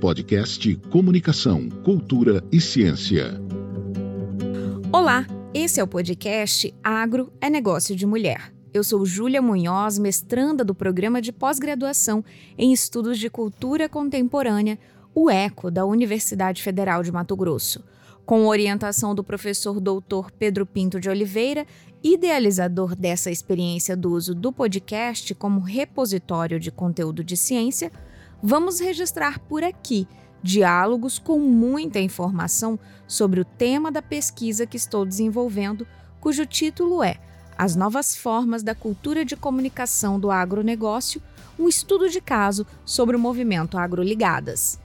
Podcast 0.00 0.76
Comunicação, 0.90 1.68
Cultura 1.84 2.44
e 2.52 2.60
Ciência. 2.60 3.40
Olá, 4.92 5.26
esse 5.52 5.80
é 5.80 5.82
o 5.82 5.86
podcast 5.86 6.72
Agro 6.82 7.32
é 7.40 7.50
Negócio 7.50 7.96
de 7.96 8.06
Mulher. 8.06 8.52
Eu 8.72 8.84
sou 8.84 9.04
Júlia 9.04 9.42
Munhoz, 9.42 9.98
mestranda 9.98 10.64
do 10.64 10.74
programa 10.74 11.20
de 11.20 11.32
pós-graduação 11.32 12.24
em 12.56 12.72
Estudos 12.72 13.18
de 13.18 13.28
Cultura 13.28 13.88
Contemporânea, 13.88 14.78
o 15.14 15.30
ECO, 15.30 15.70
da 15.70 15.84
Universidade 15.84 16.62
Federal 16.62 17.02
de 17.02 17.10
Mato 17.10 17.34
Grosso. 17.36 17.82
Com 18.24 18.46
orientação 18.46 19.14
do 19.14 19.24
professor 19.24 19.80
doutor 19.80 20.30
Pedro 20.30 20.66
Pinto 20.66 21.00
de 21.00 21.08
Oliveira, 21.08 21.66
idealizador 22.02 22.94
dessa 22.94 23.30
experiência 23.30 23.96
do 23.96 24.12
uso 24.12 24.34
do 24.34 24.52
podcast 24.52 25.34
como 25.34 25.60
repositório 25.60 26.60
de 26.60 26.70
conteúdo 26.70 27.24
de 27.24 27.36
ciência, 27.36 27.90
vamos 28.42 28.80
registrar 28.80 29.38
por 29.40 29.62
aqui 29.62 30.06
diálogos 30.42 31.18
com 31.18 31.38
muita 31.38 31.98
informação 31.98 32.78
sobre 33.06 33.40
o 33.40 33.44
tema 33.44 33.90
da 33.90 34.00
pesquisa 34.00 34.66
que 34.66 34.76
estou 34.76 35.04
desenvolvendo, 35.04 35.86
cujo 36.20 36.46
título 36.46 37.02
é 37.02 37.16
As 37.56 37.74
Novas 37.74 38.14
Formas 38.14 38.62
da 38.62 38.74
Cultura 38.74 39.24
de 39.24 39.36
Comunicação 39.36 40.18
do 40.18 40.30
Agronegócio 40.30 41.20
um 41.58 41.68
estudo 41.68 42.08
de 42.08 42.20
caso 42.20 42.64
sobre 42.84 43.16
o 43.16 43.18
movimento 43.18 43.76
Agroligadas. 43.76 44.78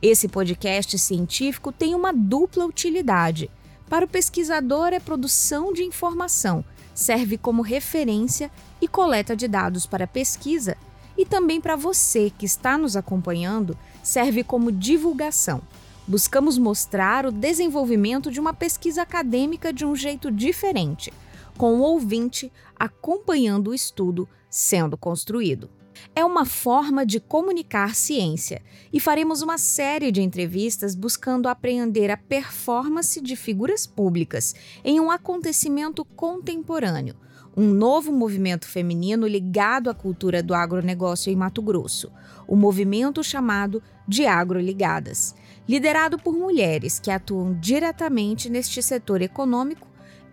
Esse 0.00 0.26
podcast 0.26 0.98
científico 0.98 1.70
tem 1.70 1.94
uma 1.94 2.12
dupla 2.12 2.64
utilidade. 2.64 3.50
Para 3.90 4.06
o 4.06 4.08
pesquisador, 4.08 4.88
é 4.88 4.98
produção 4.98 5.72
de 5.72 5.82
informação, 5.82 6.64
serve 6.94 7.36
como 7.36 7.60
referência 7.60 8.50
e 8.80 8.88
coleta 8.88 9.36
de 9.36 9.46
dados 9.46 9.86
para 9.86 10.06
pesquisa 10.06 10.76
e 11.16 11.24
também 11.24 11.60
para 11.60 11.76
você 11.76 12.30
que 12.30 12.46
está 12.46 12.76
nos 12.76 12.96
acompanhando, 12.96 13.76
serve 14.02 14.42
como 14.44 14.72
divulgação. 14.72 15.62
Buscamos 16.06 16.58
mostrar 16.58 17.24
o 17.24 17.32
desenvolvimento 17.32 18.30
de 18.30 18.38
uma 18.38 18.52
pesquisa 18.52 19.02
acadêmica 19.02 19.72
de 19.72 19.86
um 19.86 19.96
jeito 19.96 20.30
diferente, 20.30 21.12
com 21.56 21.74
o 21.74 21.80
ouvinte 21.80 22.52
acompanhando 22.78 23.68
o 23.68 23.74
estudo 23.74 24.28
sendo 24.50 24.96
construído. 24.96 25.70
É 26.14 26.24
uma 26.24 26.44
forma 26.44 27.06
de 27.06 27.20
comunicar 27.20 27.94
ciência 27.94 28.62
e 28.92 29.00
faremos 29.00 29.42
uma 29.42 29.58
série 29.58 30.12
de 30.12 30.20
entrevistas 30.20 30.94
buscando 30.94 31.48
apreender 31.48 32.10
a 32.10 32.16
performance 32.16 33.20
de 33.20 33.36
figuras 33.36 33.86
públicas 33.86 34.54
em 34.84 35.00
um 35.00 35.10
acontecimento 35.10 36.04
contemporâneo, 36.04 37.16
um 37.56 37.70
novo 37.70 38.12
movimento 38.12 38.66
feminino 38.66 39.26
ligado 39.26 39.88
à 39.88 39.94
cultura 39.94 40.42
do 40.42 40.54
agronegócio 40.54 41.32
em 41.32 41.36
Mato 41.36 41.62
Grosso, 41.62 42.10
o 42.46 42.56
movimento 42.56 43.22
chamado 43.22 43.82
de 44.06 44.26
Agroligadas, 44.26 45.34
liderado 45.68 46.18
por 46.18 46.34
mulheres 46.34 46.98
que 46.98 47.10
atuam 47.10 47.54
diretamente 47.54 48.50
neste 48.50 48.82
setor 48.82 49.22
econômico 49.22 49.86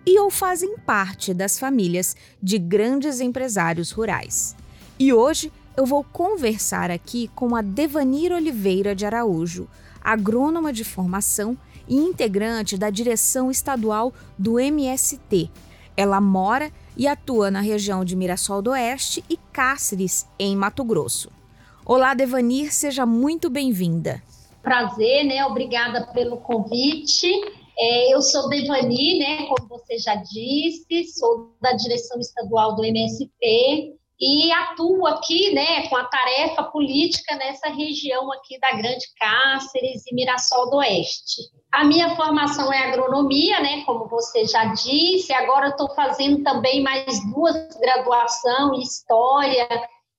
e 0.06 0.20
ou 0.20 0.32
fazem 0.32 0.78
parte 0.80 1.34
das 1.34 1.60
famílias 1.60 2.16
de 2.42 2.58
grandes 2.58 3.20
empresários 3.20 3.92
rurais. 3.92 4.56
E 4.98 5.14
hoje 5.14 5.52
eu 5.78 5.86
vou 5.86 6.04
conversar 6.04 6.92
aqui 6.92 7.30
com 7.36 7.56
a 7.56 7.62
Devanir 7.62 8.32
Oliveira 8.32 8.96
de 8.96 9.06
Araújo, 9.06 9.68
agrônoma 10.04 10.74
de 10.74 10.84
formação 10.84 11.58
e 11.88 11.96
integrante 11.96 12.78
da 12.78 12.90
direção 12.90 13.52
estadual 13.52 14.14
do 14.38 14.60
MST. 14.60 15.50
Ela 15.96 16.22
mora 16.22 16.72
e 16.96 17.08
atua 17.08 17.52
na 17.52 17.62
região 17.62 18.04
de 18.04 18.16
Mirassol 18.16 18.62
do 18.62 18.72
Oeste 18.72 19.24
e 19.30 19.38
Cáceres, 19.38 20.28
em 20.40 20.56
Mato 20.56 20.84
Grosso. 20.84 21.30
Olá, 21.86 22.14
Devanir, 22.14 22.74
seja 22.74 23.06
muito 23.06 23.50
bem-vinda. 23.50 24.22
Prazer, 24.62 25.26
né? 25.26 25.46
Obrigada 25.46 26.08
pelo 26.14 26.38
convite. 26.38 27.28
É, 27.78 28.14
eu 28.14 28.22
sou 28.22 28.48
Devani, 28.50 29.20
né? 29.20 29.48
Como 29.48 29.68
você 29.68 29.98
já 29.98 30.16
disse, 30.16 31.04
sou 31.18 31.56
da 31.62 31.74
direção 31.74 32.20
estadual 32.20 32.76
do 32.76 32.84
MST 32.84 34.00
e 34.22 34.52
atuo 34.52 35.08
aqui, 35.08 35.52
né, 35.52 35.88
com 35.88 35.96
a 35.96 36.04
tarefa 36.04 36.62
política 36.66 37.36
nessa 37.38 37.70
região 37.70 38.32
aqui 38.32 38.60
da 38.60 38.72
Grande 38.74 39.08
Cáceres 39.20 40.04
e 40.06 40.14
Mirassol 40.14 40.70
do 40.70 40.78
Oeste. 40.78 41.42
A 41.74 41.84
minha 41.84 42.16
formação 42.16 42.72
é 42.72 42.90
agronomia, 42.90 43.60
né, 43.62 43.84
como 43.84 44.08
você 44.08 44.46
já 44.46 44.66
disse. 44.66 45.34
Agora 45.34 45.70
estou 45.70 45.90
fazendo 45.96 46.44
também 46.44 46.84
mais 46.84 47.20
duas 47.34 47.56
graduação 47.80 48.76
em 48.76 48.82
história 48.82 49.68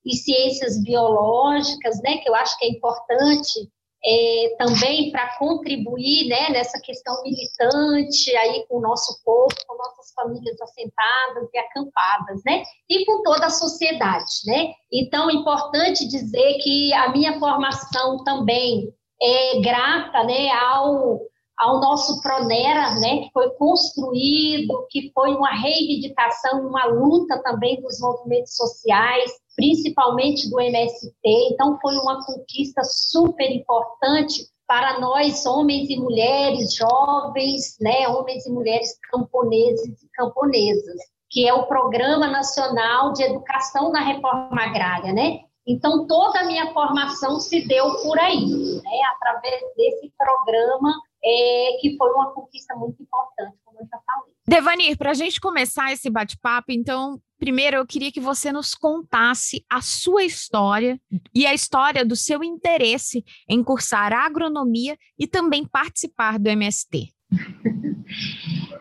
e 0.04 0.16
ciências 0.16 0.82
biológicas, 0.82 2.02
né, 2.02 2.16
que 2.16 2.28
eu 2.28 2.34
acho 2.34 2.58
que 2.58 2.64
é 2.64 2.70
importante 2.70 3.70
é, 4.04 4.56
também 4.58 5.10
para 5.12 5.38
contribuir 5.38 6.28
né, 6.28 6.50
nessa 6.50 6.80
questão 6.80 7.22
militante 7.22 8.36
aí 8.36 8.66
com 8.68 8.78
o 8.78 8.80
nosso 8.80 9.22
povo, 9.24 9.54
com 9.66 9.76
nossas 9.76 10.12
famílias 10.12 10.60
assentadas 10.60 11.48
e 11.52 11.58
acampadas, 11.58 12.40
né? 12.44 12.64
E 12.88 13.04
com 13.04 13.22
toda 13.22 13.46
a 13.46 13.50
sociedade, 13.50 14.32
né? 14.46 14.72
Então, 14.92 15.30
é 15.30 15.34
importante 15.34 16.06
dizer 16.08 16.58
que 16.58 16.92
a 16.94 17.10
minha 17.12 17.38
formação 17.38 18.24
também 18.24 18.92
é 19.22 19.60
grata, 19.60 20.24
né, 20.24 20.50
ao 20.50 21.20
ao 21.62 21.80
nosso 21.80 22.20
Pronera, 22.22 22.94
né, 22.98 23.18
que 23.18 23.30
foi 23.32 23.48
construído, 23.50 24.84
que 24.90 25.12
foi 25.14 25.32
uma 25.32 25.50
reivindicação, 25.54 26.66
uma 26.66 26.86
luta 26.86 27.40
também 27.42 27.80
dos 27.80 28.00
movimentos 28.00 28.56
sociais, 28.56 29.30
principalmente 29.56 30.48
do 30.50 30.60
MST. 30.60 31.12
Então, 31.24 31.78
foi 31.80 31.96
uma 31.96 32.24
conquista 32.24 32.82
super 32.84 33.50
importante 33.50 34.46
para 34.66 34.98
nós, 35.00 35.44
homens 35.44 35.90
e 35.90 35.96
mulheres, 35.96 36.74
jovens, 36.74 37.76
né, 37.80 38.08
homens 38.08 38.46
e 38.46 38.50
mulheres 38.50 38.98
camponeses 39.10 40.02
e 40.02 40.08
camponesas, 40.14 40.96
que 41.28 41.46
é 41.46 41.52
o 41.52 41.66
Programa 41.66 42.26
Nacional 42.26 43.12
de 43.12 43.22
Educação 43.22 43.92
na 43.92 44.00
Reforma 44.00 44.62
Agrária, 44.62 45.12
né? 45.12 45.40
Então, 45.66 46.06
toda 46.06 46.40
a 46.40 46.46
minha 46.46 46.72
formação 46.72 47.38
se 47.38 47.66
deu 47.68 47.84
por 48.02 48.18
aí, 48.18 48.46
né, 48.46 49.00
através 49.14 49.60
desse 49.76 50.12
programa 50.16 50.92
é, 51.24 51.76
que 51.80 51.96
foi 51.96 52.10
uma 52.12 52.32
conquista 52.32 52.74
muito 52.74 53.00
importante, 53.02 53.56
como 53.64 53.78
eu 53.80 53.86
já 53.86 53.98
falei. 54.04 54.32
Devanir, 54.46 54.98
para 54.98 55.10
a 55.10 55.14
gente 55.14 55.40
começar 55.40 55.92
esse 55.92 56.10
bate-papo, 56.10 56.72
então, 56.72 57.20
primeiro 57.42 57.76
eu 57.76 57.84
queria 57.84 58.12
que 58.12 58.20
você 58.20 58.52
nos 58.52 58.72
contasse 58.72 59.64
a 59.68 59.82
sua 59.82 60.22
história 60.22 60.96
e 61.34 61.44
a 61.44 61.52
história 61.52 62.04
do 62.04 62.14
seu 62.14 62.44
interesse 62.44 63.24
em 63.48 63.64
cursar 63.64 64.12
agronomia 64.12 64.96
e 65.18 65.26
também 65.26 65.66
participar 65.66 66.38
do 66.38 66.48
MST. 66.48 67.08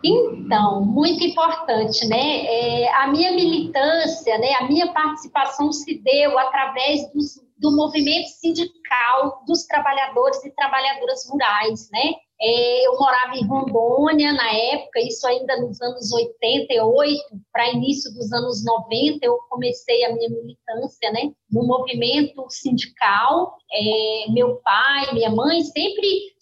Então, 0.03 0.83
muito 0.83 1.23
importante, 1.23 2.07
né? 2.07 2.43
É, 2.43 2.93
a 2.95 3.07
minha 3.07 3.31
militância, 3.33 4.35
né, 4.39 4.51
a 4.55 4.67
minha 4.67 4.91
participação 4.91 5.71
se 5.71 6.01
deu 6.01 6.39
através 6.39 7.01
dos, 7.13 7.35
do 7.55 7.71
movimento 7.75 8.27
sindical 8.27 9.43
dos 9.45 9.63
trabalhadores 9.67 10.43
e 10.43 10.51
trabalhadoras 10.55 11.29
rurais, 11.29 11.87
né? 11.91 12.13
É, 12.43 12.87
eu 12.87 12.97
morava 12.97 13.35
em 13.35 13.45
Rondônia 13.45 14.33
na 14.33 14.51
época, 14.51 14.99
isso 14.99 15.27
ainda 15.27 15.61
nos 15.61 15.79
anos 15.79 16.11
88, 16.11 17.21
para 17.53 17.69
início 17.69 18.11
dos 18.15 18.33
anos 18.33 18.65
90, 18.65 19.23
eu 19.23 19.37
comecei 19.47 20.03
a 20.05 20.15
minha 20.15 20.27
militância 20.27 21.11
né, 21.11 21.31
no 21.51 21.67
movimento 21.67 22.43
sindical. 22.49 23.55
É, 23.71 24.31
meu 24.31 24.55
pai, 24.63 25.13
minha 25.13 25.29
mãe 25.29 25.61
sempre 25.61 26.33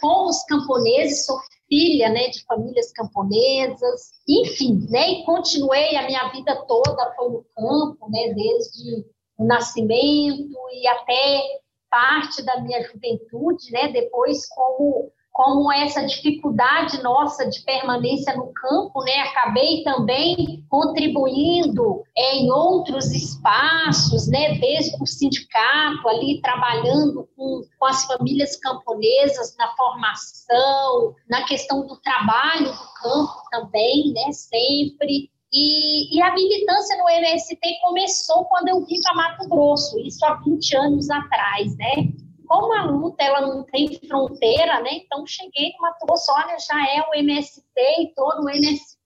fomos 0.00 0.44
camponeses, 0.44 1.26
sou 1.26 1.36
filha 1.68 2.08
né, 2.08 2.28
de 2.28 2.44
famílias 2.44 2.92
camponesas, 2.92 4.12
enfim, 4.28 4.86
né, 4.88 5.10
e 5.10 5.24
continuei 5.24 5.96
a 5.96 6.06
minha 6.06 6.28
vida 6.28 6.54
toda 6.68 7.14
foi 7.16 7.28
no 7.30 7.44
campo, 7.56 8.10
né, 8.10 8.32
desde 8.32 9.04
o 9.36 9.44
nascimento 9.44 10.56
e 10.72 10.86
até 10.86 11.42
parte 11.90 12.42
da 12.44 12.60
minha 12.60 12.82
juventude, 12.84 13.72
né, 13.72 13.88
depois 13.88 14.48
como 14.48 15.10
como 15.38 15.72
essa 15.72 16.04
dificuldade 16.04 17.00
nossa 17.00 17.48
de 17.48 17.62
permanência 17.62 18.34
no 18.34 18.52
campo, 18.52 19.04
né, 19.04 19.20
acabei 19.20 19.84
também 19.84 20.64
contribuindo 20.68 22.02
é, 22.16 22.38
em 22.38 22.50
outros 22.50 23.12
espaços, 23.12 24.26
né, 24.26 24.58
desde 24.58 25.00
o 25.00 25.06
sindicato, 25.06 26.08
ali 26.08 26.40
trabalhando 26.42 27.28
com, 27.36 27.62
com 27.78 27.86
as 27.86 28.04
famílias 28.06 28.56
camponesas 28.56 29.54
na 29.56 29.68
formação, 29.76 31.14
na 31.30 31.44
questão 31.44 31.86
do 31.86 31.96
trabalho 32.00 32.72
do 32.72 32.92
campo 33.00 33.40
também, 33.52 34.12
né, 34.12 34.32
sempre. 34.32 35.30
E, 35.52 36.18
e, 36.18 36.20
a 36.20 36.34
militância 36.34 36.98
no 36.98 37.08
MST 37.08 37.60
começou 37.80 38.44
quando 38.46 38.70
eu 38.70 38.84
vim 38.84 39.00
para 39.02 39.14
Mato 39.14 39.48
Grosso, 39.48 40.00
isso 40.00 40.26
há 40.26 40.34
20 40.34 40.76
anos 40.76 41.08
atrás, 41.08 41.76
né? 41.76 42.27
Como 42.48 42.72
a 42.74 42.84
luta 42.84 43.22
ela 43.22 43.42
não 43.42 43.62
tem 43.64 43.98
fronteira, 44.08 44.80
né? 44.80 44.90
Então 44.94 45.26
cheguei 45.26 45.72
Mato 45.78 46.06
Grosso, 46.06 46.32
olha, 46.32 46.56
já 46.58 46.88
é 46.88 47.02
o 47.08 47.14
MST 47.14 47.62
e 47.76 48.14
todo 48.14 48.44
o 48.44 48.50
MST 48.50 48.98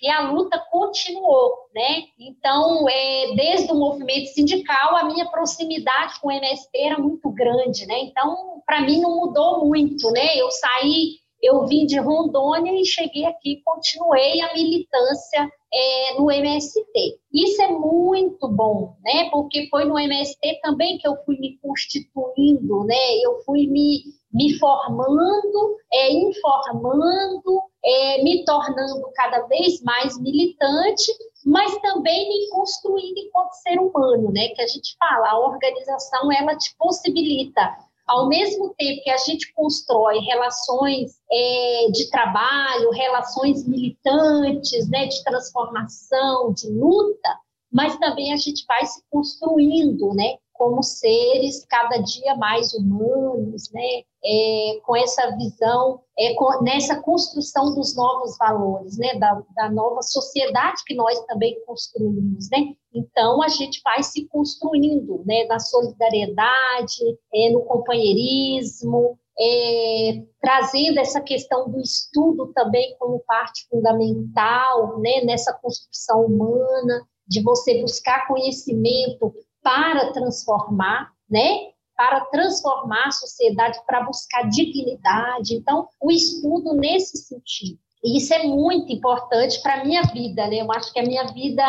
e 0.00 0.08
a 0.08 0.30
luta 0.30 0.58
continuou, 0.70 1.68
né? 1.74 2.04
Então, 2.18 2.88
é, 2.88 3.34
desde 3.34 3.70
o 3.72 3.74
movimento 3.74 4.28
sindical, 4.28 4.96
a 4.96 5.04
minha 5.04 5.26
proximidade 5.26 6.20
com 6.20 6.28
o 6.28 6.32
MST 6.32 6.70
era 6.74 6.98
muito 6.98 7.30
grande, 7.30 7.86
né? 7.86 7.98
Então, 8.00 8.62
para 8.66 8.80
mim 8.80 9.00
não 9.00 9.16
mudou 9.16 9.66
muito, 9.66 10.10
né? 10.10 10.36
Eu 10.36 10.50
saí, 10.50 11.16
eu 11.42 11.66
vim 11.66 11.84
de 11.86 11.98
Rondônia 11.98 12.72
e 12.72 12.86
cheguei 12.86 13.24
aqui, 13.24 13.60
continuei 13.64 14.40
a 14.40 14.54
militância 14.54 15.50
é, 15.74 16.14
no 16.18 16.30
MST. 16.30 17.18
Isso 17.34 17.62
é 17.62 17.68
muito 17.68 18.46
bom, 18.48 18.94
né? 19.02 19.28
Porque 19.30 19.68
foi 19.68 19.84
no 19.84 19.98
MST 19.98 20.60
também 20.62 20.98
que 20.98 21.08
eu 21.08 21.16
fui 21.24 21.36
me 21.38 21.58
constituindo, 21.58 22.84
né? 22.84 23.16
Eu 23.24 23.42
fui 23.44 23.66
me, 23.66 24.02
me 24.32 24.56
formando, 24.58 25.76
é, 25.92 26.12
informando, 26.12 27.62
é, 27.84 28.22
me 28.22 28.44
tornando 28.44 29.10
cada 29.14 29.46
vez 29.48 29.82
mais 29.82 30.20
militante, 30.20 31.10
mas 31.44 31.76
também 31.78 32.28
me 32.28 32.50
construindo 32.50 33.18
enquanto 33.18 33.52
ser 33.54 33.80
humano, 33.80 34.30
né? 34.30 34.48
Que 34.48 34.62
a 34.62 34.66
gente 34.66 34.94
fala, 34.96 35.30
a 35.30 35.40
organização 35.40 36.30
ela 36.30 36.56
te 36.56 36.76
possibilita 36.78 37.76
ao 38.06 38.28
mesmo 38.28 38.74
tempo 38.76 39.02
que 39.02 39.10
a 39.10 39.16
gente 39.16 39.52
constrói 39.54 40.18
relações 40.18 41.12
é, 41.30 41.86
de 41.92 42.10
trabalho, 42.10 42.90
relações 42.90 43.66
militantes, 43.66 44.88
né, 44.88 45.06
de 45.06 45.22
transformação, 45.22 46.52
de 46.52 46.68
luta, 46.70 47.28
mas 47.72 47.96
também 47.98 48.32
a 48.32 48.36
gente 48.36 48.64
vai 48.66 48.84
se 48.84 49.02
construindo, 49.10 50.12
né, 50.14 50.36
como 50.62 50.80
seres 50.80 51.66
cada 51.68 51.98
dia 51.98 52.36
mais 52.36 52.72
humanos, 52.72 53.68
né? 53.72 54.02
É, 54.24 54.78
com 54.84 54.94
essa 54.94 55.36
visão, 55.36 56.00
é, 56.16 56.34
com, 56.34 56.62
nessa 56.62 57.02
construção 57.02 57.74
dos 57.74 57.96
novos 57.96 58.38
valores, 58.38 58.96
né? 58.96 59.18
Da, 59.18 59.42
da, 59.56 59.68
nova 59.72 60.00
sociedade 60.02 60.84
que 60.86 60.94
nós 60.94 61.18
também 61.26 61.60
construímos, 61.66 62.48
né? 62.48 62.74
Então, 62.94 63.42
a 63.42 63.48
gente 63.48 63.80
vai 63.82 64.04
se 64.04 64.24
construindo, 64.28 65.24
né? 65.26 65.46
Na 65.46 65.58
solidariedade, 65.58 67.18
é, 67.34 67.50
no 67.50 67.62
companheirismo, 67.62 69.18
é, 69.36 70.22
trazendo 70.40 71.00
essa 71.00 71.20
questão 71.20 71.68
do 71.68 71.80
estudo 71.80 72.52
também 72.54 72.94
como 73.00 73.18
parte 73.26 73.66
fundamental, 73.68 75.00
né? 75.00 75.22
Nessa 75.24 75.52
construção 75.54 76.26
humana, 76.26 77.04
de 77.26 77.42
você 77.42 77.80
buscar 77.80 78.28
conhecimento 78.28 79.34
para 79.62 80.12
transformar, 80.12 81.10
né? 81.30 81.70
Para 81.96 82.22
transformar 82.26 83.06
a 83.06 83.12
sociedade, 83.12 83.78
para 83.86 84.02
buscar 84.02 84.48
dignidade. 84.48 85.54
Então, 85.54 85.88
o 86.00 86.10
estudo 86.10 86.74
nesse 86.74 87.18
sentido. 87.18 87.78
E 88.04 88.18
isso 88.18 88.34
é 88.34 88.44
muito 88.44 88.92
importante 88.92 89.62
para 89.62 89.80
a 89.80 89.84
minha 89.84 90.02
vida, 90.02 90.46
né? 90.48 90.56
Eu 90.56 90.72
acho 90.72 90.92
que 90.92 90.98
a 90.98 91.04
minha 91.04 91.24
vida 91.32 91.64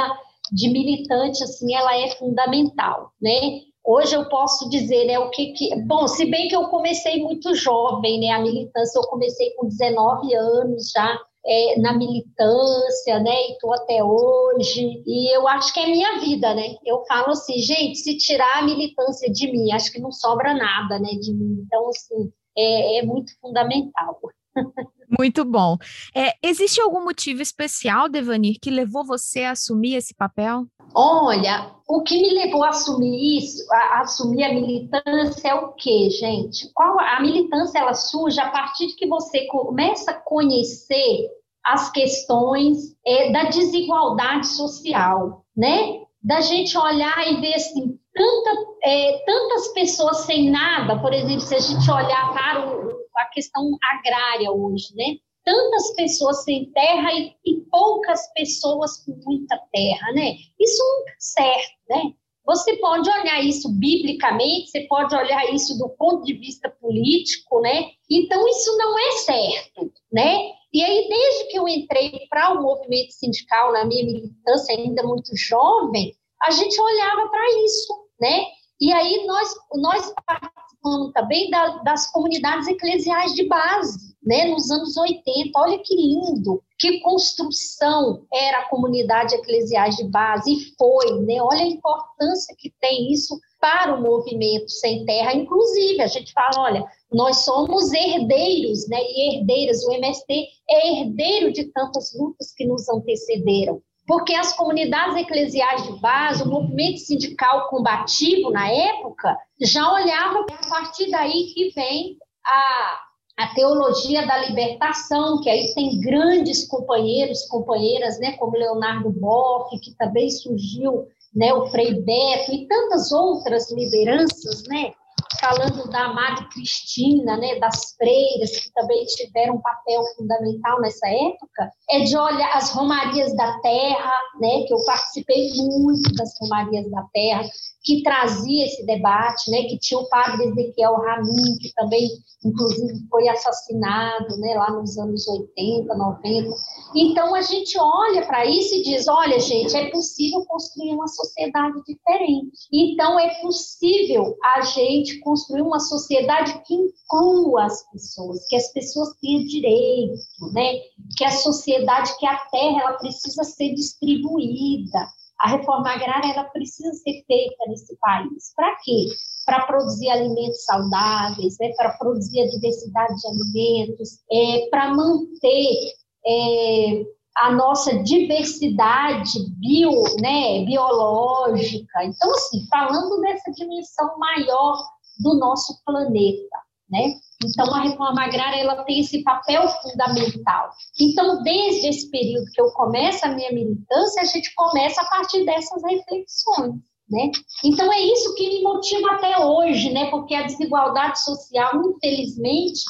de 0.52 0.70
militante, 0.70 1.44
assim, 1.44 1.74
ela 1.76 1.96
é 1.96 2.10
fundamental, 2.12 3.12
né? 3.22 3.62
Hoje 3.86 4.16
eu 4.16 4.30
posso 4.30 4.70
dizer, 4.70 5.06
né, 5.06 5.20
o 5.20 5.30
que 5.30 5.52
que... 5.54 5.76
Bom, 5.82 6.08
se 6.08 6.26
bem 6.26 6.48
que 6.48 6.56
eu 6.56 6.70
comecei 6.70 7.22
muito 7.22 7.54
jovem, 7.54 8.18
né, 8.18 8.30
a 8.30 8.40
militância, 8.40 8.98
eu 8.98 9.04
comecei 9.04 9.52
com 9.56 9.68
19 9.68 10.34
anos 10.34 10.90
já, 10.90 11.20
é, 11.46 11.80
na 11.80 11.98
militância, 11.98 13.20
né? 13.20 13.34
E 13.50 13.52
estou 13.54 13.74
até 13.74 14.04
hoje. 14.04 15.04
E 15.06 15.36
eu 15.36 15.48
acho 15.48 15.74
que 15.74 15.80
é 15.80 15.88
minha 15.88 16.20
vida, 16.20 16.54
né? 16.54 16.76
Eu 16.86 17.04
falo 17.06 17.32
assim, 17.32 17.58
gente, 17.60 17.98
se 18.00 18.18
tirar 18.18 18.60
a 18.60 18.66
militância 18.66 19.32
de 19.32 19.52
mim, 19.52 19.72
acho 19.72 19.92
que 19.92 20.00
não 20.00 20.12
sobra 20.12 20.54
nada, 20.54 21.00
né? 21.00 21.10
De 21.20 21.34
mim. 21.34 21.64
Então, 21.66 21.90
assim, 21.90 22.32
é, 22.58 23.00
é 23.00 23.02
muito 23.04 23.32
fundamental. 23.42 24.20
Muito 25.20 25.46
bom. 25.46 25.78
É, 26.16 26.34
existe 26.42 26.82
algum 26.82 27.04
motivo 27.04 27.42
especial, 27.42 28.10
Devanir, 28.10 28.58
que 28.60 28.72
levou 28.72 29.06
você 29.06 29.44
a 29.44 29.52
assumir 29.52 29.96
esse 29.96 30.14
papel? 30.16 30.66
Olha, 30.96 31.72
o 31.88 32.02
que 32.02 32.22
me 32.22 32.34
levou 32.34 32.64
a 32.64 32.70
assumir 32.70 33.40
isso, 33.40 33.66
a, 33.72 34.02
assumir 34.02 34.44
a 34.44 34.54
militância 34.54 35.50
é 35.50 35.56
o 35.56 35.74
quê, 35.74 36.10
gente? 36.10 36.72
Qual 36.74 37.00
a 37.00 37.20
militância 37.20 37.80
ela 37.80 37.94
surge 37.94 38.40
a 38.40 38.50
partir 38.50 38.88
de 38.88 38.96
que 38.96 39.08
você 39.08 39.46
começa 39.48 40.12
a 40.12 40.20
conhecer 40.22 41.28
as 41.64 41.90
questões 41.92 42.96
é, 43.06 43.32
da 43.32 43.46
desigualdade 43.46 44.48
social, 44.48 45.46
né? 45.56 46.02
Da 46.22 46.42
gente 46.42 46.78
olhar 46.78 47.28
e 47.28 47.40
ver 47.42 47.56
assim, 47.56 47.98
tanta, 48.14 48.52
é, 48.84 49.24
tantas 49.26 49.70
pessoas 49.70 50.18
sem 50.20 50.50
nada, 50.50 51.00
por 51.00 51.14
exemplo, 51.14 51.42
se 51.42 51.56
a 51.56 51.60
gente 51.60 51.90
olhar 51.90 52.34
para 52.34 52.68
o, 52.68 52.92
a 53.18 53.26
questão 53.26 53.78
agrária 53.92 54.52
hoje, 54.52 54.94
né? 54.96 55.16
Tantas 55.44 55.94
pessoas 55.96 56.44
sem 56.44 56.72
terra 56.72 57.12
e, 57.14 57.36
e, 57.46 57.62
poucas 57.70 58.32
pessoas 58.34 59.04
com 59.04 59.20
muita 59.26 59.58
terra, 59.72 60.12
né? 60.14 60.36
Isso 60.60 60.84
não 60.84 61.00
está 61.00 61.16
certo, 61.20 61.78
né? 61.90 62.14
Você 62.46 62.76
pode 62.78 63.10
olhar 63.10 63.42
isso 63.42 63.70
biblicamente, 63.70 64.70
você 64.70 64.82
pode 64.82 65.16
olhar 65.16 65.54
isso 65.54 65.78
do 65.78 65.90
ponto 65.90 66.24
de 66.24 66.34
vista 66.34 66.70
político, 66.70 67.62
né? 67.62 67.92
Então 68.10 68.46
isso 68.48 68.78
não 68.78 69.00
é 69.00 69.12
certo, 69.12 69.94
né? 70.12 70.52
E 70.74 70.84
aí 70.84 71.08
desde 71.08 71.52
que 71.52 71.58
eu 71.58 71.68
entrei 71.68 72.28
para 72.30 72.54
o 72.54 72.62
movimento 72.62 73.12
sindical 73.12 73.72
na 73.72 73.86
minha 73.86 74.06
militância 74.06 74.76
ainda 74.76 75.04
muito 75.04 75.32
jovem, 75.36 76.14
a 76.42 76.52
gente 76.52 76.80
olhava 76.80 77.30
para 77.30 77.64
isso, 77.64 77.94
né? 78.20 78.44
E 78.82 78.92
aí 78.92 79.26
nós 79.26 79.54
nós 79.76 80.14
participamos 80.26 81.14
também 81.14 81.50
da, 81.50 81.78
das 81.84 82.12
comunidades 82.12 82.68
eclesiais 82.68 83.34
de 83.34 83.48
base, 83.48 84.13
né, 84.26 84.46
nos 84.46 84.70
anos 84.72 84.96
80. 84.96 85.52
Olha 85.56 85.80
que 85.84 85.96
lindo, 85.96 86.64
que 86.80 87.00
construção 87.02 88.26
era 88.34 88.60
a 88.60 88.70
comunidade 88.70 89.36
eclesiais 89.36 89.96
de 89.96 90.06
base, 90.06 90.52
e 90.52 90.76
foi, 90.78 91.20
né? 91.22 91.42
Olha 91.42 91.64
a 91.64 91.68
importância 91.68 92.56
que 92.58 92.74
tem 92.80 93.12
isso 93.12 93.40
para 93.60 93.96
o 93.96 94.02
movimento 94.02 94.70
sem 94.70 95.06
terra. 95.06 95.34
Inclusive, 95.34 96.02
a 96.02 96.08
gente 96.08 96.34
fala, 96.34 96.60
olha, 96.60 96.86
nós 97.12 97.46
somos 97.46 97.92
herdeiros, 97.94 98.88
né? 98.90 98.98
E 99.02 99.38
herdeiras, 99.38 99.84
o 99.86 99.92
MST 99.94 100.48
é 100.70 101.00
herdeiro 101.00 101.54
de 101.54 101.66
tantas 101.72 102.14
lutas 102.18 102.54
que 102.54 102.66
nos 102.66 102.90
antecederam. 102.90 103.82
Porque 104.06 104.36
as 104.36 104.54
comunidades 104.54 105.16
eclesiais 105.16 105.84
de 105.84 105.94
base, 106.02 106.44
o 106.44 106.50
movimento 106.50 107.00
sindical 107.00 107.70
combativo 107.70 108.52
na 108.52 108.70
época, 108.70 109.38
já 109.62 109.94
olhava 109.94 110.40
a 110.42 110.70
partir 110.70 111.10
daí 111.10 111.54
que 111.54 111.70
vem 111.74 112.18
a, 112.46 113.00
a 113.38 113.48
teologia 113.56 114.26
da 114.28 114.38
libertação, 114.38 115.42
que 115.42 115.50
aí 115.50 115.74
tem 115.74 116.00
grandes 116.00 116.68
companheiros, 116.68 117.46
companheiras, 117.48 118.20
né, 118.20 118.34
como 118.34 118.58
Leonardo 118.58 119.10
Boff, 119.10 119.80
que 119.80 119.96
também 119.96 120.30
surgiu, 120.30 121.08
né, 121.36 121.54
o 121.54 121.68
Frei 121.68 121.96
Beto 122.02 122.52
e 122.52 122.68
tantas 122.68 123.12
outras 123.12 123.72
lideranças, 123.72 124.64
né, 124.68 124.94
falando 125.40 125.90
da 125.90 126.14
Madre 126.14 126.48
Cristina, 126.50 127.38
né, 127.38 127.60
das 127.60 127.96
freiras, 127.98 128.58
que 128.60 128.72
também 128.74 129.06
tiveram 129.06 129.56
um 129.56 129.62
papel 129.62 130.02
fundamental 130.16 130.80
nessa 130.82 131.08
época, 131.08 131.72
é 131.90 132.00
de 132.02 132.18
olhar 132.18 132.56
as 132.56 132.72
Romarias 132.72 133.36
da 133.36 133.60
Terra, 133.60 134.14
né, 134.40 134.64
que 134.68 134.74
eu 134.74 134.84
participei 134.86 135.52
muito 135.56 136.14
das 136.16 136.34
Romarias 136.40 136.90
da 136.90 137.04
Terra, 137.14 137.44
que 137.84 138.02
trazia 138.02 138.66
esse 138.66 138.86
debate, 138.86 139.52
né, 139.52 139.64
que 139.64 139.78
tinha 139.78 140.00
o 140.00 140.08
padre 140.08 140.46
Ezequiel 140.46 140.96
Ramin, 140.96 141.58
que 141.60 141.74
também, 141.74 142.10
inclusive, 142.44 143.06
foi 143.10 143.28
assassinado, 143.28 144.38
né, 144.38 144.56
lá 144.56 144.72
nos 144.72 144.98
anos 144.98 145.28
80, 145.28 145.94
90. 145.94 146.50
Então, 146.96 147.36
a 147.36 147.42
gente 147.42 147.78
olha 147.78 148.26
para 148.26 148.46
isso 148.46 148.74
e 148.76 148.84
diz, 148.84 149.08
olha, 149.08 149.38
gente, 149.38 149.76
é 149.76 149.90
possível 149.90 150.46
construir 150.46 150.94
uma 150.94 151.08
sociedade 151.08 151.82
diferente. 151.86 152.52
Então, 152.72 153.20
é 153.20 153.42
possível 153.42 154.38
a 154.56 154.62
gente 154.62 155.20
construir 155.24 155.62
uma 155.62 155.80
sociedade 155.80 156.62
que 156.66 156.74
inclua 156.74 157.66
as 157.66 157.90
pessoas, 157.92 158.48
que 158.48 158.56
as 158.56 158.72
pessoas 158.74 159.10
tenham 159.22 159.46
direito, 159.46 160.52
né, 160.54 160.80
que 161.18 161.24
a 161.24 161.32
sociedade, 161.32 162.18
que 162.20 162.26
a 162.26 162.38
terra, 162.52 162.82
ela 162.82 162.94
precisa 162.94 163.44
ser 163.44 163.74
distribuída, 163.74 165.08
a 165.44 165.50
reforma 165.50 165.92
agrária 165.92 166.32
ela 166.32 166.46
precisa 166.46 166.92
ser 166.94 167.24
feita 167.28 167.66
nesse 167.68 167.98
país. 167.98 168.54
Para 168.56 168.76
quê? 168.82 169.08
Para 169.46 169.66
produzir 169.66 170.10
alimentos 170.10 170.64
saudáveis, 170.64 171.58
né? 171.60 171.74
para 171.76 171.98
produzir 171.98 172.42
a 172.42 172.48
diversidade 172.48 173.14
de 173.20 173.28
alimentos, 173.28 174.20
é, 174.32 174.70
para 174.70 174.94
manter 174.94 175.94
é, 176.26 177.06
a 177.36 177.52
nossa 177.52 178.02
diversidade 178.04 179.50
bio, 179.60 179.92
né, 180.22 180.64
biológica. 180.66 182.06
Então, 182.06 182.32
assim, 182.32 182.66
falando 182.70 183.20
nessa 183.20 183.52
dimensão 183.52 184.18
maior 184.18 184.78
do 185.24 185.40
nosso 185.40 185.82
planeta, 185.86 186.58
né? 186.90 187.16
Então, 187.44 187.74
a 187.74 187.82
reforma 187.82 188.24
agrária 188.24 188.62
ela 188.62 188.84
tem 188.84 189.00
esse 189.00 189.24
papel 189.24 189.68
fundamental. 189.68 190.70
Então, 191.00 191.44
desde 191.44 191.88
esse 191.88 192.10
período 192.10 192.50
que 192.54 192.62
eu 192.62 192.72
começo 192.72 193.26
a 193.26 193.30
minha 193.30 193.52
militância, 193.52 194.22
a 194.22 194.26
gente 194.26 194.54
começa 194.56 195.02
a 195.02 195.06
partir 195.06 195.44
dessas 195.46 195.82
reflexões. 195.84 196.76
Né? 197.10 197.32
Então, 197.64 197.92
é 197.92 198.00
isso 198.00 198.34
que 198.36 198.48
me 198.48 198.64
motiva 198.64 199.12
até 199.12 199.38
hoje, 199.40 199.92
né? 199.92 200.10
porque 200.10 200.34
a 200.34 200.44
desigualdade 200.44 201.20
social, 201.20 201.74
infelizmente, 201.86 202.82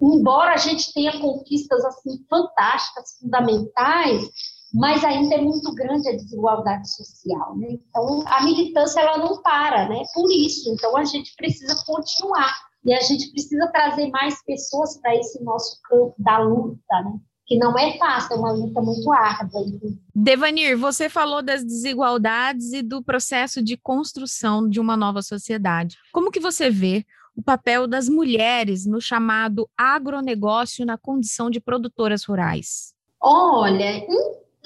embora 0.00 0.54
a 0.54 0.56
gente 0.56 0.92
tenha 0.92 1.18
conquistas 1.20 1.84
assim 1.84 2.24
fantásticas, 2.30 3.18
fundamentais, 3.20 4.28
mas 4.76 5.02
ainda 5.02 5.36
é 5.36 5.40
muito 5.40 5.74
grande 5.74 6.06
a 6.08 6.12
desigualdade 6.12 6.86
social, 6.94 7.56
né? 7.56 7.68
Então, 7.70 8.22
a 8.26 8.44
militância 8.44 9.00
ela 9.00 9.16
não 9.16 9.40
para, 9.40 9.88
né? 9.88 10.02
Por 10.14 10.30
isso, 10.30 10.70
então 10.70 10.94
a 10.96 11.04
gente 11.04 11.34
precisa 11.34 11.82
continuar 11.86 12.52
e 12.84 12.92
a 12.92 13.00
gente 13.00 13.30
precisa 13.32 13.66
trazer 13.68 14.08
mais 14.10 14.44
pessoas 14.44 15.00
para 15.00 15.16
esse 15.16 15.42
nosso 15.42 15.80
campo 15.88 16.14
da 16.18 16.38
luta, 16.38 17.02
né? 17.04 17.18
que 17.46 17.56
não 17.56 17.78
é 17.78 17.96
fácil, 17.96 18.34
é 18.34 18.38
uma 18.38 18.50
luta 18.50 18.82
muito 18.82 19.12
árdua. 19.12 19.62
Devanir, 20.12 20.76
você 20.76 21.08
falou 21.08 21.40
das 21.40 21.64
desigualdades 21.64 22.72
e 22.72 22.82
do 22.82 23.02
processo 23.02 23.62
de 23.62 23.76
construção 23.76 24.68
de 24.68 24.80
uma 24.80 24.96
nova 24.96 25.22
sociedade. 25.22 25.96
Como 26.12 26.32
que 26.32 26.40
você 26.40 26.68
vê 26.68 27.06
o 27.36 27.42
papel 27.42 27.86
das 27.86 28.08
mulheres 28.08 28.84
no 28.84 29.00
chamado 29.00 29.70
agronegócio 29.78 30.84
na 30.84 30.98
condição 30.98 31.48
de 31.48 31.60
produtoras 31.60 32.24
rurais? 32.24 32.92
Olha, 33.22 34.04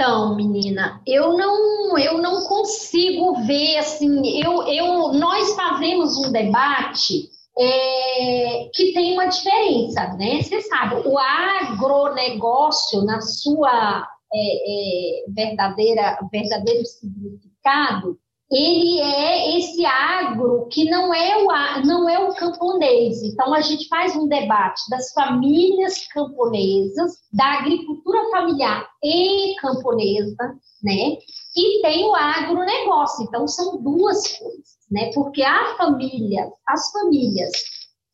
então, 0.00 0.34
menina, 0.34 1.02
eu 1.06 1.36
não, 1.36 1.98
eu 1.98 2.16
não 2.16 2.42
consigo 2.44 3.34
ver 3.44 3.76
assim. 3.76 4.42
Eu, 4.42 4.66
eu, 4.66 5.12
nós 5.12 5.54
fazemos 5.54 6.16
um 6.16 6.32
debate 6.32 7.28
é, 7.58 8.70
que 8.72 8.94
tem 8.94 9.12
uma 9.12 9.26
diferença, 9.26 10.14
né? 10.14 10.40
Você 10.40 10.62
sabe, 10.62 11.06
o 11.06 11.18
agronegócio, 11.18 13.04
na 13.04 13.20
sua 13.20 14.08
é, 14.32 14.38
é, 14.38 15.24
verdadeira, 15.28 16.18
verdadeiro 16.32 16.86
significado, 16.86 18.18
ele 18.50 19.00
é 19.00 19.58
esse 19.58 19.84
agro 19.86 20.66
que 20.70 20.90
não 20.90 21.14
é 21.14 21.36
o 21.36 21.86
não 21.86 22.08
é 22.08 22.18
o 22.18 22.34
camponês. 22.34 23.22
Então 23.22 23.54
a 23.54 23.60
gente 23.60 23.86
faz 23.88 24.16
um 24.16 24.26
debate 24.26 24.82
das 24.90 25.12
famílias 25.12 26.06
camponesas, 26.08 27.18
da 27.32 27.60
agricultura 27.60 28.18
familiar 28.30 28.88
e 29.02 29.54
camponesa, 29.60 30.58
né? 30.82 31.16
E 31.56 31.82
tem 31.82 32.04
o 32.04 32.14
agronegócio. 32.14 33.24
Então 33.24 33.46
são 33.46 33.80
duas 33.82 34.36
coisas 34.36 34.80
né? 34.90 35.10
Porque 35.14 35.42
a 35.42 35.76
família, 35.76 36.50
as 36.66 36.90
famílias 36.90 37.52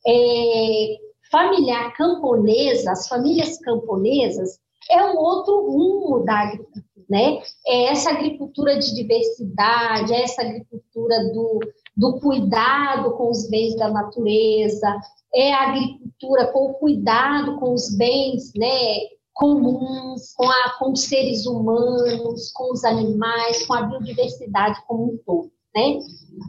é, 0.06 0.96
familiar 1.30 1.92
camponesa, 1.96 2.92
as 2.92 3.08
famílias 3.08 3.58
camponesas, 3.58 4.58
é 4.90 5.02
um 5.04 5.16
outro 5.16 5.66
rumo 5.66 6.24
da 6.24 6.40
agricultura, 6.40 6.85
né? 7.08 7.38
É 7.66 7.84
essa 7.86 8.10
agricultura 8.10 8.78
de 8.78 8.94
diversidade, 8.94 10.12
é 10.12 10.22
essa 10.22 10.42
agricultura 10.42 11.32
do, 11.32 11.60
do 11.96 12.20
cuidado 12.20 13.12
com 13.16 13.30
os 13.30 13.48
bens 13.48 13.76
da 13.76 13.88
natureza, 13.88 15.00
é 15.34 15.52
a 15.52 15.70
agricultura 15.70 16.52
com 16.52 16.70
o 16.70 16.74
cuidado 16.74 17.58
com 17.58 17.74
os 17.74 17.94
bens, 17.96 18.52
né? 18.56 19.16
comuns, 19.36 20.32
com, 20.34 20.50
a, 20.50 20.78
com 20.78 20.92
os 20.92 21.02
seres 21.02 21.44
humanos, 21.44 22.50
com 22.52 22.72
os 22.72 22.82
animais, 22.84 23.66
com 23.66 23.74
a 23.74 23.82
biodiversidade 23.82 24.82
como 24.86 25.12
um 25.12 25.18
todo. 25.26 25.52
Né? 25.74 25.98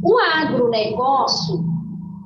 O 0.02 0.18
agronegócio 0.18 1.66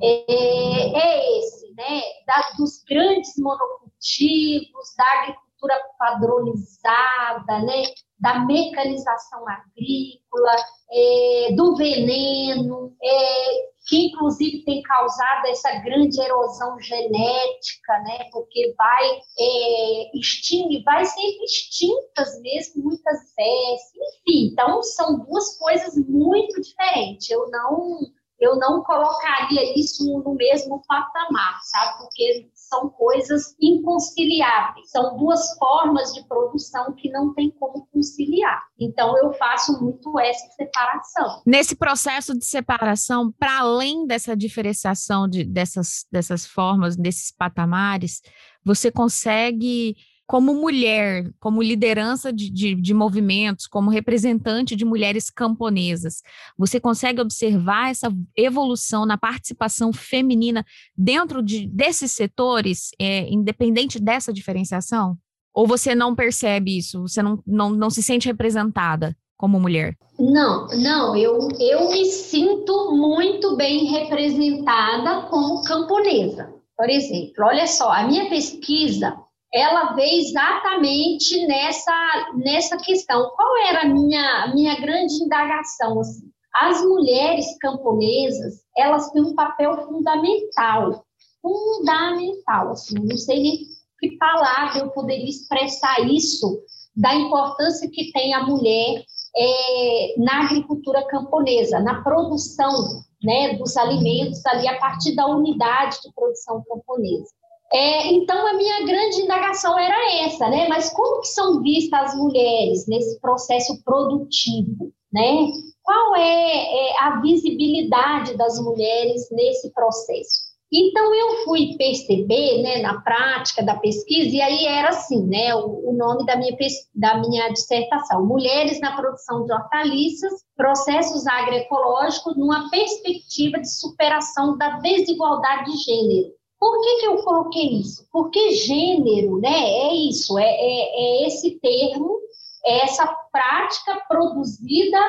é, 0.00 0.98
é 0.98 1.38
esse, 1.38 1.74
né? 1.74 2.00
Da, 2.26 2.52
dos 2.56 2.82
grandes 2.88 3.32
monocultivos, 3.38 4.94
da 4.96 5.04
agricultura 5.20 5.51
padronizada, 5.98 7.58
né? 7.64 7.84
da 8.22 8.38
mecanização 8.46 9.44
agrícola, 9.48 10.54
é, 10.92 11.54
do 11.56 11.74
veneno, 11.74 12.96
é, 13.02 13.72
que 13.84 14.06
inclusive 14.06 14.64
tem 14.64 14.80
causado 14.82 15.46
essa 15.48 15.80
grande 15.80 16.20
erosão 16.20 16.78
genética, 16.80 17.98
né? 18.04 18.28
Porque 18.30 18.72
vai 18.78 19.04
é, 19.40 20.16
extingue, 20.16 20.84
vai 20.84 21.04
ser 21.04 21.20
extintas 21.42 22.40
mesmo 22.42 22.84
muitas 22.84 23.24
espécies, 23.24 23.92
enfim. 24.20 24.50
Então 24.52 24.80
são 24.84 25.18
duas 25.24 25.58
coisas 25.58 25.96
muito 26.06 26.60
diferentes. 26.60 27.28
Eu 27.28 27.50
não 27.50 27.98
eu 28.38 28.56
não 28.56 28.82
colocaria 28.82 29.78
isso 29.78 30.04
no 30.24 30.34
mesmo 30.34 30.82
patamar, 30.86 31.60
sabe? 31.62 31.98
Porque 31.98 32.50
são 32.72 32.88
coisas 32.88 33.54
inconciliáveis. 33.60 34.90
São 34.90 35.18
duas 35.18 35.54
formas 35.58 36.14
de 36.14 36.26
produção 36.26 36.94
que 36.94 37.10
não 37.10 37.34
tem 37.34 37.50
como 37.50 37.86
conciliar. 37.92 38.62
Então, 38.80 39.14
eu 39.18 39.30
faço 39.34 39.78
muito 39.78 40.18
essa 40.18 40.46
separação. 40.56 41.42
Nesse 41.46 41.76
processo 41.76 42.32
de 42.32 42.46
separação, 42.46 43.30
para 43.38 43.58
além 43.60 44.06
dessa 44.06 44.34
diferenciação 44.34 45.28
de, 45.28 45.44
dessas, 45.44 46.06
dessas 46.10 46.46
formas, 46.46 46.96
desses 46.96 47.30
patamares, 47.30 48.22
você 48.64 48.90
consegue 48.90 49.94
como 50.32 50.54
mulher, 50.54 51.30
como 51.38 51.62
liderança 51.62 52.32
de, 52.32 52.50
de, 52.50 52.74
de, 52.74 52.94
movimentos, 52.94 53.66
como 53.66 53.90
representante 53.90 54.74
de 54.74 54.82
mulheres 54.82 55.28
camponesas, 55.28 56.22
você 56.56 56.80
consegue 56.80 57.20
observar 57.20 57.90
essa 57.90 58.10
evolução 58.34 59.04
na 59.04 59.18
participação 59.18 59.92
feminina 59.92 60.64
dentro 60.96 61.42
de, 61.42 61.66
desses 61.66 62.12
setores, 62.12 62.92
é, 62.98 63.28
independente 63.30 64.00
dessa 64.00 64.32
diferenciação? 64.32 65.18
Ou 65.52 65.66
você 65.66 65.94
não 65.94 66.14
percebe 66.14 66.78
isso? 66.78 67.02
Você 67.02 67.22
não, 67.22 67.42
não, 67.46 67.68
não 67.68 67.90
se 67.90 68.02
sente 68.02 68.26
representada 68.26 69.14
como 69.36 69.60
mulher? 69.60 69.98
Não, 70.18 70.66
não, 70.68 71.14
eu, 71.14 71.46
eu 71.60 71.90
me 71.90 72.06
sinto 72.06 72.90
muito 72.96 73.54
bem 73.54 73.84
representada 73.84 75.26
como 75.26 75.62
camponesa. 75.62 76.54
Por 76.74 76.88
exemplo, 76.88 77.44
olha 77.44 77.66
só, 77.66 77.92
a 77.92 78.06
minha 78.06 78.30
pesquisa 78.30 79.14
ela 79.52 79.92
veio 79.92 80.20
exatamente 80.20 81.46
nessa, 81.46 82.30
nessa 82.36 82.76
questão. 82.78 83.30
Qual 83.36 83.56
era 83.68 83.82
a 83.82 83.88
minha, 83.88 84.52
minha 84.54 84.80
grande 84.80 85.14
indagação? 85.22 86.00
Assim? 86.00 86.30
As 86.54 86.82
mulheres 86.84 87.46
camponesas, 87.58 88.62
elas 88.76 89.10
têm 89.10 89.22
um 89.22 89.34
papel 89.34 89.86
fundamental, 89.86 91.04
fundamental, 91.40 92.70
assim, 92.70 92.94
não 92.98 93.16
sei 93.16 93.42
nem 93.42 93.58
que 93.98 94.16
palavra 94.16 94.80
eu 94.80 94.90
poderia 94.90 95.28
expressar 95.28 96.00
isso, 96.00 96.60
da 96.94 97.14
importância 97.14 97.88
que 97.90 98.12
tem 98.12 98.34
a 98.34 98.44
mulher 98.44 99.02
é, 99.36 100.14
na 100.18 100.44
agricultura 100.44 101.06
camponesa, 101.06 101.80
na 101.80 102.02
produção 102.02 103.02
né, 103.22 103.54
dos 103.54 103.76
alimentos 103.76 104.44
ali 104.46 104.68
a 104.68 104.78
partir 104.78 105.14
da 105.14 105.26
unidade 105.26 106.00
de 106.02 106.12
produção 106.12 106.62
camponesa. 106.68 107.32
É, 107.72 108.12
então, 108.12 108.46
a 108.46 108.52
minha 108.54 108.84
grande 108.84 109.22
indagação 109.22 109.78
era 109.78 110.24
essa, 110.24 110.48
né? 110.48 110.68
Mas 110.68 110.90
como 110.90 111.22
que 111.22 111.28
são 111.28 111.62
vistas 111.62 112.10
as 112.10 112.14
mulheres 112.14 112.86
nesse 112.86 113.18
processo 113.18 113.82
produtivo, 113.82 114.92
né? 115.10 115.46
Qual 115.82 116.16
é, 116.16 116.20
é 116.20 117.00
a 117.00 117.20
visibilidade 117.20 118.36
das 118.36 118.60
mulheres 118.60 119.28
nesse 119.30 119.72
processo? 119.72 120.52
Então, 120.74 121.14
eu 121.14 121.44
fui 121.44 121.76
perceber, 121.76 122.62
né, 122.62 122.80
na 122.80 122.98
prática 123.02 123.62
da 123.62 123.76
pesquisa, 123.76 124.34
e 124.34 124.40
aí 124.40 124.64
era 124.64 124.88
assim, 124.88 125.22
né, 125.26 125.54
o, 125.54 125.90
o 125.90 125.92
nome 125.92 126.24
da 126.24 126.34
minha, 126.34 126.56
da 126.94 127.18
minha 127.18 127.48
dissertação, 127.50 128.24
Mulheres 128.24 128.80
na 128.80 128.96
Produção 128.96 129.44
de 129.44 129.52
Hortaliças, 129.52 130.32
Processos 130.56 131.26
Agroecológicos 131.26 132.38
numa 132.38 132.70
Perspectiva 132.70 133.58
de 133.58 133.70
Superação 133.70 134.56
da 134.56 134.78
Desigualdade 134.78 135.70
de 135.70 135.76
Gênero. 135.76 136.41
Por 136.62 136.80
que, 136.80 137.00
que 137.00 137.06
eu 137.08 137.16
coloquei 137.24 137.80
isso? 137.80 138.06
Porque 138.12 138.52
gênero, 138.52 139.40
né, 139.40 139.50
é 139.50 139.94
isso, 139.96 140.38
é, 140.38 140.44
é, 140.44 141.24
é 141.24 141.26
esse 141.26 141.58
termo, 141.58 142.20
é 142.64 142.84
essa 142.84 143.04
prática 143.32 144.00
produzida 144.06 145.00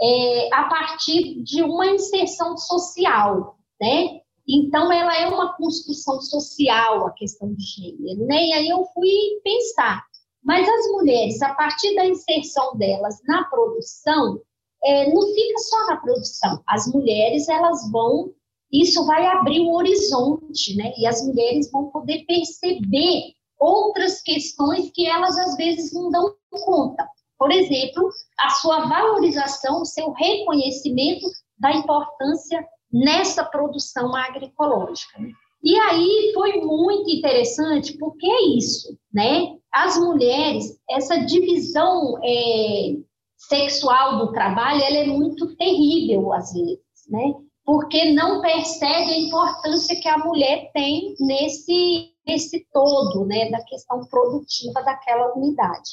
é, 0.00 0.48
a 0.54 0.64
partir 0.64 1.42
de 1.42 1.62
uma 1.62 1.88
inserção 1.88 2.56
social, 2.56 3.58
né? 3.78 4.22
Então, 4.48 4.90
ela 4.90 5.14
é 5.14 5.28
uma 5.28 5.54
construção 5.58 6.22
social, 6.22 7.06
a 7.06 7.10
questão 7.10 7.52
de 7.52 7.62
gênero, 7.62 8.24
né? 8.24 8.46
E 8.46 8.52
aí 8.54 8.68
eu 8.70 8.82
fui 8.94 9.10
pensar, 9.44 10.02
mas 10.42 10.66
as 10.66 10.90
mulheres, 10.92 11.42
a 11.42 11.52
partir 11.52 11.94
da 11.96 12.06
inserção 12.06 12.78
delas 12.78 13.18
na 13.26 13.44
produção, 13.44 14.40
é, 14.82 15.12
não 15.12 15.20
fica 15.34 15.58
só 15.58 15.86
na 15.88 15.96
produção. 15.98 16.62
As 16.66 16.90
mulheres, 16.90 17.46
elas 17.46 17.90
vão 17.92 18.32
isso 18.72 19.04
vai 19.06 19.26
abrir 19.26 19.60
o 19.60 19.72
horizonte, 19.72 20.76
né? 20.76 20.92
E 20.98 21.06
as 21.06 21.24
mulheres 21.26 21.70
vão 21.70 21.86
poder 21.86 22.24
perceber 22.26 23.32
outras 23.58 24.20
questões 24.22 24.90
que 24.94 25.06
elas 25.06 25.36
às 25.38 25.56
vezes 25.56 25.92
não 25.92 26.10
dão 26.10 26.34
conta. 26.64 27.08
Por 27.38 27.50
exemplo, 27.50 28.08
a 28.40 28.50
sua 28.50 28.86
valorização, 28.86 29.82
o 29.82 29.86
seu 29.86 30.12
reconhecimento 30.12 31.26
da 31.58 31.72
importância 31.72 32.64
nessa 32.92 33.44
produção 33.44 34.14
agroecológica. 34.14 35.18
Né? 35.18 35.30
E 35.62 35.76
aí 35.76 36.32
foi 36.34 36.60
muito 36.60 37.10
interessante, 37.10 37.96
porque 37.98 38.26
é 38.26 38.56
isso, 38.56 38.96
né? 39.12 39.56
As 39.72 39.98
mulheres, 39.98 40.78
essa 40.88 41.18
divisão 41.24 42.18
é, 42.24 42.96
sexual 43.36 44.18
do 44.18 44.32
trabalho, 44.32 44.82
ela 44.82 44.98
é 44.98 45.06
muito 45.06 45.54
terrível 45.56 46.32
às 46.32 46.52
vezes, 46.52 46.80
né? 47.08 47.34
Porque 47.68 48.12
não 48.12 48.40
percebe 48.40 49.12
a 49.12 49.18
importância 49.18 50.00
que 50.00 50.08
a 50.08 50.16
mulher 50.16 50.70
tem 50.72 51.14
nesse, 51.20 52.14
nesse 52.26 52.66
todo, 52.72 53.26
né, 53.26 53.50
da 53.50 53.62
questão 53.64 54.06
produtiva 54.06 54.82
daquela 54.82 55.34
unidade. 55.34 55.90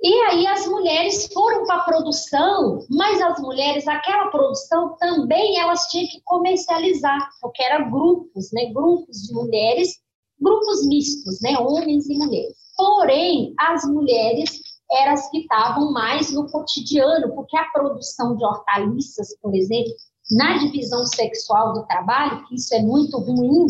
E 0.00 0.14
aí 0.26 0.46
as 0.46 0.68
mulheres 0.68 1.28
foram 1.34 1.66
para 1.66 1.78
a 1.78 1.84
produção, 1.84 2.78
mas 2.88 3.20
as 3.20 3.40
mulheres, 3.40 3.88
aquela 3.88 4.28
produção 4.28 4.96
também 5.00 5.58
elas 5.58 5.88
tinham 5.88 6.06
que 6.06 6.22
comercializar, 6.24 7.28
porque 7.40 7.60
eram 7.60 7.90
grupos, 7.90 8.52
né, 8.52 8.66
grupos 8.66 9.22
de 9.22 9.34
mulheres, 9.34 9.96
grupos 10.40 10.86
mistos, 10.86 11.40
né, 11.42 11.58
homens 11.58 12.08
e 12.08 12.16
mulheres. 12.18 12.56
Porém, 12.76 13.52
as 13.58 13.82
mulheres 13.84 14.60
eram 14.92 15.14
as 15.14 15.28
que 15.28 15.38
estavam 15.38 15.90
mais 15.90 16.32
no 16.32 16.48
cotidiano, 16.52 17.34
porque 17.34 17.56
a 17.56 17.64
produção 17.70 18.36
de 18.36 18.44
hortaliças, 18.44 19.36
por 19.42 19.52
exemplo, 19.56 19.92
na 20.30 20.58
divisão 20.58 21.04
sexual 21.04 21.72
do 21.72 21.86
trabalho, 21.86 22.44
que 22.46 22.56
isso 22.56 22.74
é 22.74 22.80
muito 22.80 23.18
ruim, 23.18 23.66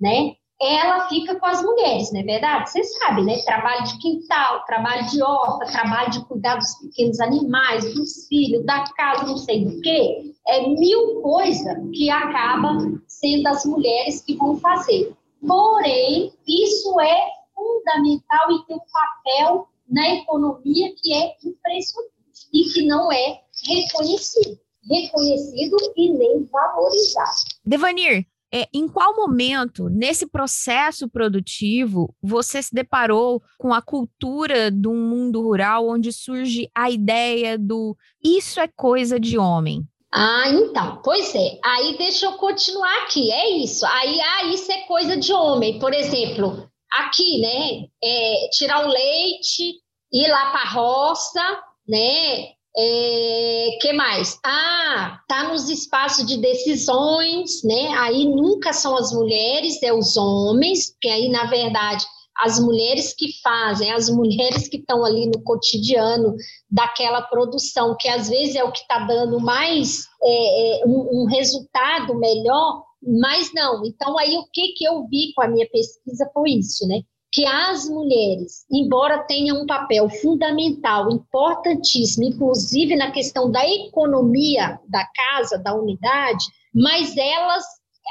né? 0.00 0.34
Ela 0.60 1.08
fica 1.08 1.36
com 1.36 1.46
as 1.46 1.62
mulheres, 1.62 2.12
não 2.12 2.20
é 2.20 2.22
verdade? 2.22 2.68
Você 2.68 2.84
sabe, 2.84 3.22
né? 3.22 3.38
Trabalho 3.46 3.82
de 3.84 3.98
quintal, 3.98 4.62
trabalho 4.66 5.06
de 5.06 5.22
horta, 5.22 5.72
trabalho 5.72 6.10
de 6.10 6.24
cuidar 6.26 6.56
dos 6.56 6.74
pequenos 6.74 7.18
animais, 7.18 7.94
dos 7.94 8.26
filhos, 8.28 8.66
da 8.66 8.84
casa, 8.94 9.24
não 9.24 9.38
sei 9.38 9.64
do 9.64 9.80
quê. 9.80 10.34
É 10.46 10.68
mil 10.68 11.22
coisas 11.22 11.78
que 11.94 12.10
acaba 12.10 12.76
sendo 13.06 13.46
as 13.46 13.64
mulheres 13.64 14.20
que 14.20 14.36
vão 14.36 14.58
fazer. 14.58 15.14
Porém, 15.46 16.30
isso 16.46 17.00
é 17.00 17.22
fundamental 17.54 18.50
e 18.50 18.66
tem 18.66 18.76
um 18.76 18.80
papel 18.92 19.68
na 19.88 20.10
economia 20.10 20.94
que 20.96 21.14
é 21.14 21.36
impressionante 21.42 22.12
e 22.52 22.64
que 22.64 22.82
não 22.82 23.10
é 23.10 23.40
reconhecido 23.66 24.60
reconhecido 24.88 25.76
e 25.96 26.12
nem 26.12 26.44
valorizado. 26.44 27.36
Devanir, 27.64 28.26
é, 28.52 28.66
em 28.74 28.88
qual 28.88 29.14
momento, 29.14 29.88
nesse 29.88 30.26
processo 30.26 31.08
produtivo, 31.08 32.14
você 32.20 32.60
se 32.60 32.74
deparou 32.74 33.40
com 33.58 33.72
a 33.72 33.80
cultura 33.80 34.70
do 34.70 34.92
mundo 34.92 35.40
rural, 35.40 35.88
onde 35.88 36.12
surge 36.12 36.68
a 36.74 36.90
ideia 36.90 37.56
do 37.56 37.96
isso 38.22 38.58
é 38.58 38.66
coisa 38.66 39.20
de 39.20 39.38
homem? 39.38 39.86
Ah, 40.12 40.48
então, 40.48 41.00
pois 41.04 41.32
é. 41.36 41.58
Aí 41.64 41.96
deixa 41.96 42.26
eu 42.26 42.32
continuar 42.32 43.04
aqui. 43.04 43.30
É 43.30 43.50
isso. 43.58 43.86
Aí, 43.86 44.20
ah, 44.20 44.44
isso 44.46 44.70
é 44.72 44.80
coisa 44.82 45.16
de 45.16 45.32
homem. 45.32 45.78
Por 45.78 45.94
exemplo, 45.94 46.68
aqui, 46.92 47.40
né? 47.40 47.86
É, 48.02 48.48
tirar 48.50 48.84
o 48.84 48.88
leite, 48.88 49.74
ir 50.12 50.28
lá 50.28 50.50
para 50.50 50.62
a 50.62 50.70
roça, 50.70 51.62
né? 51.88 52.48
É, 52.76 53.78
que 53.80 53.92
mais? 53.92 54.38
Ah, 54.44 55.20
tá 55.28 55.48
nos 55.48 55.68
espaços 55.68 56.24
de 56.24 56.36
decisões, 56.40 57.62
né? 57.64 57.88
Aí 57.98 58.24
nunca 58.24 58.72
são 58.72 58.96
as 58.96 59.12
mulheres, 59.12 59.82
é 59.82 59.92
os 59.92 60.16
homens, 60.16 60.94
que 61.00 61.08
aí 61.08 61.28
na 61.28 61.46
verdade 61.46 62.04
as 62.40 62.58
mulheres 62.58 63.14
que 63.14 63.28
fazem, 63.42 63.92
as 63.92 64.08
mulheres 64.08 64.66
que 64.66 64.78
estão 64.78 65.04
ali 65.04 65.26
no 65.26 65.42
cotidiano 65.42 66.34
daquela 66.70 67.20
produção, 67.22 67.96
que 67.98 68.08
às 68.08 68.28
vezes 68.28 68.56
é 68.56 68.64
o 68.64 68.72
que 68.72 68.80
está 68.80 69.00
dando 69.00 69.38
mais 69.40 70.06
é, 70.22 70.82
é, 70.82 70.86
um, 70.86 71.22
um 71.22 71.26
resultado 71.26 72.18
melhor, 72.18 72.82
mas 73.02 73.52
não. 73.52 73.84
Então 73.84 74.18
aí 74.18 74.38
o 74.38 74.46
que 74.50 74.72
que 74.72 74.84
eu 74.84 75.06
vi 75.06 75.32
com 75.34 75.42
a 75.42 75.48
minha 75.48 75.68
pesquisa 75.68 76.30
foi 76.32 76.52
isso, 76.52 76.86
né? 76.86 77.02
Que 77.32 77.46
as 77.46 77.88
mulheres, 77.88 78.66
embora 78.70 79.24
tenham 79.24 79.62
um 79.62 79.66
papel 79.66 80.08
fundamental, 80.08 81.10
importantíssimo, 81.10 82.24
inclusive 82.24 82.96
na 82.96 83.12
questão 83.12 83.50
da 83.50 83.64
economia 83.68 84.80
da 84.88 85.06
casa, 85.06 85.58
da 85.58 85.74
unidade, 85.74 86.44
mas 86.74 87.16
elas 87.16 87.64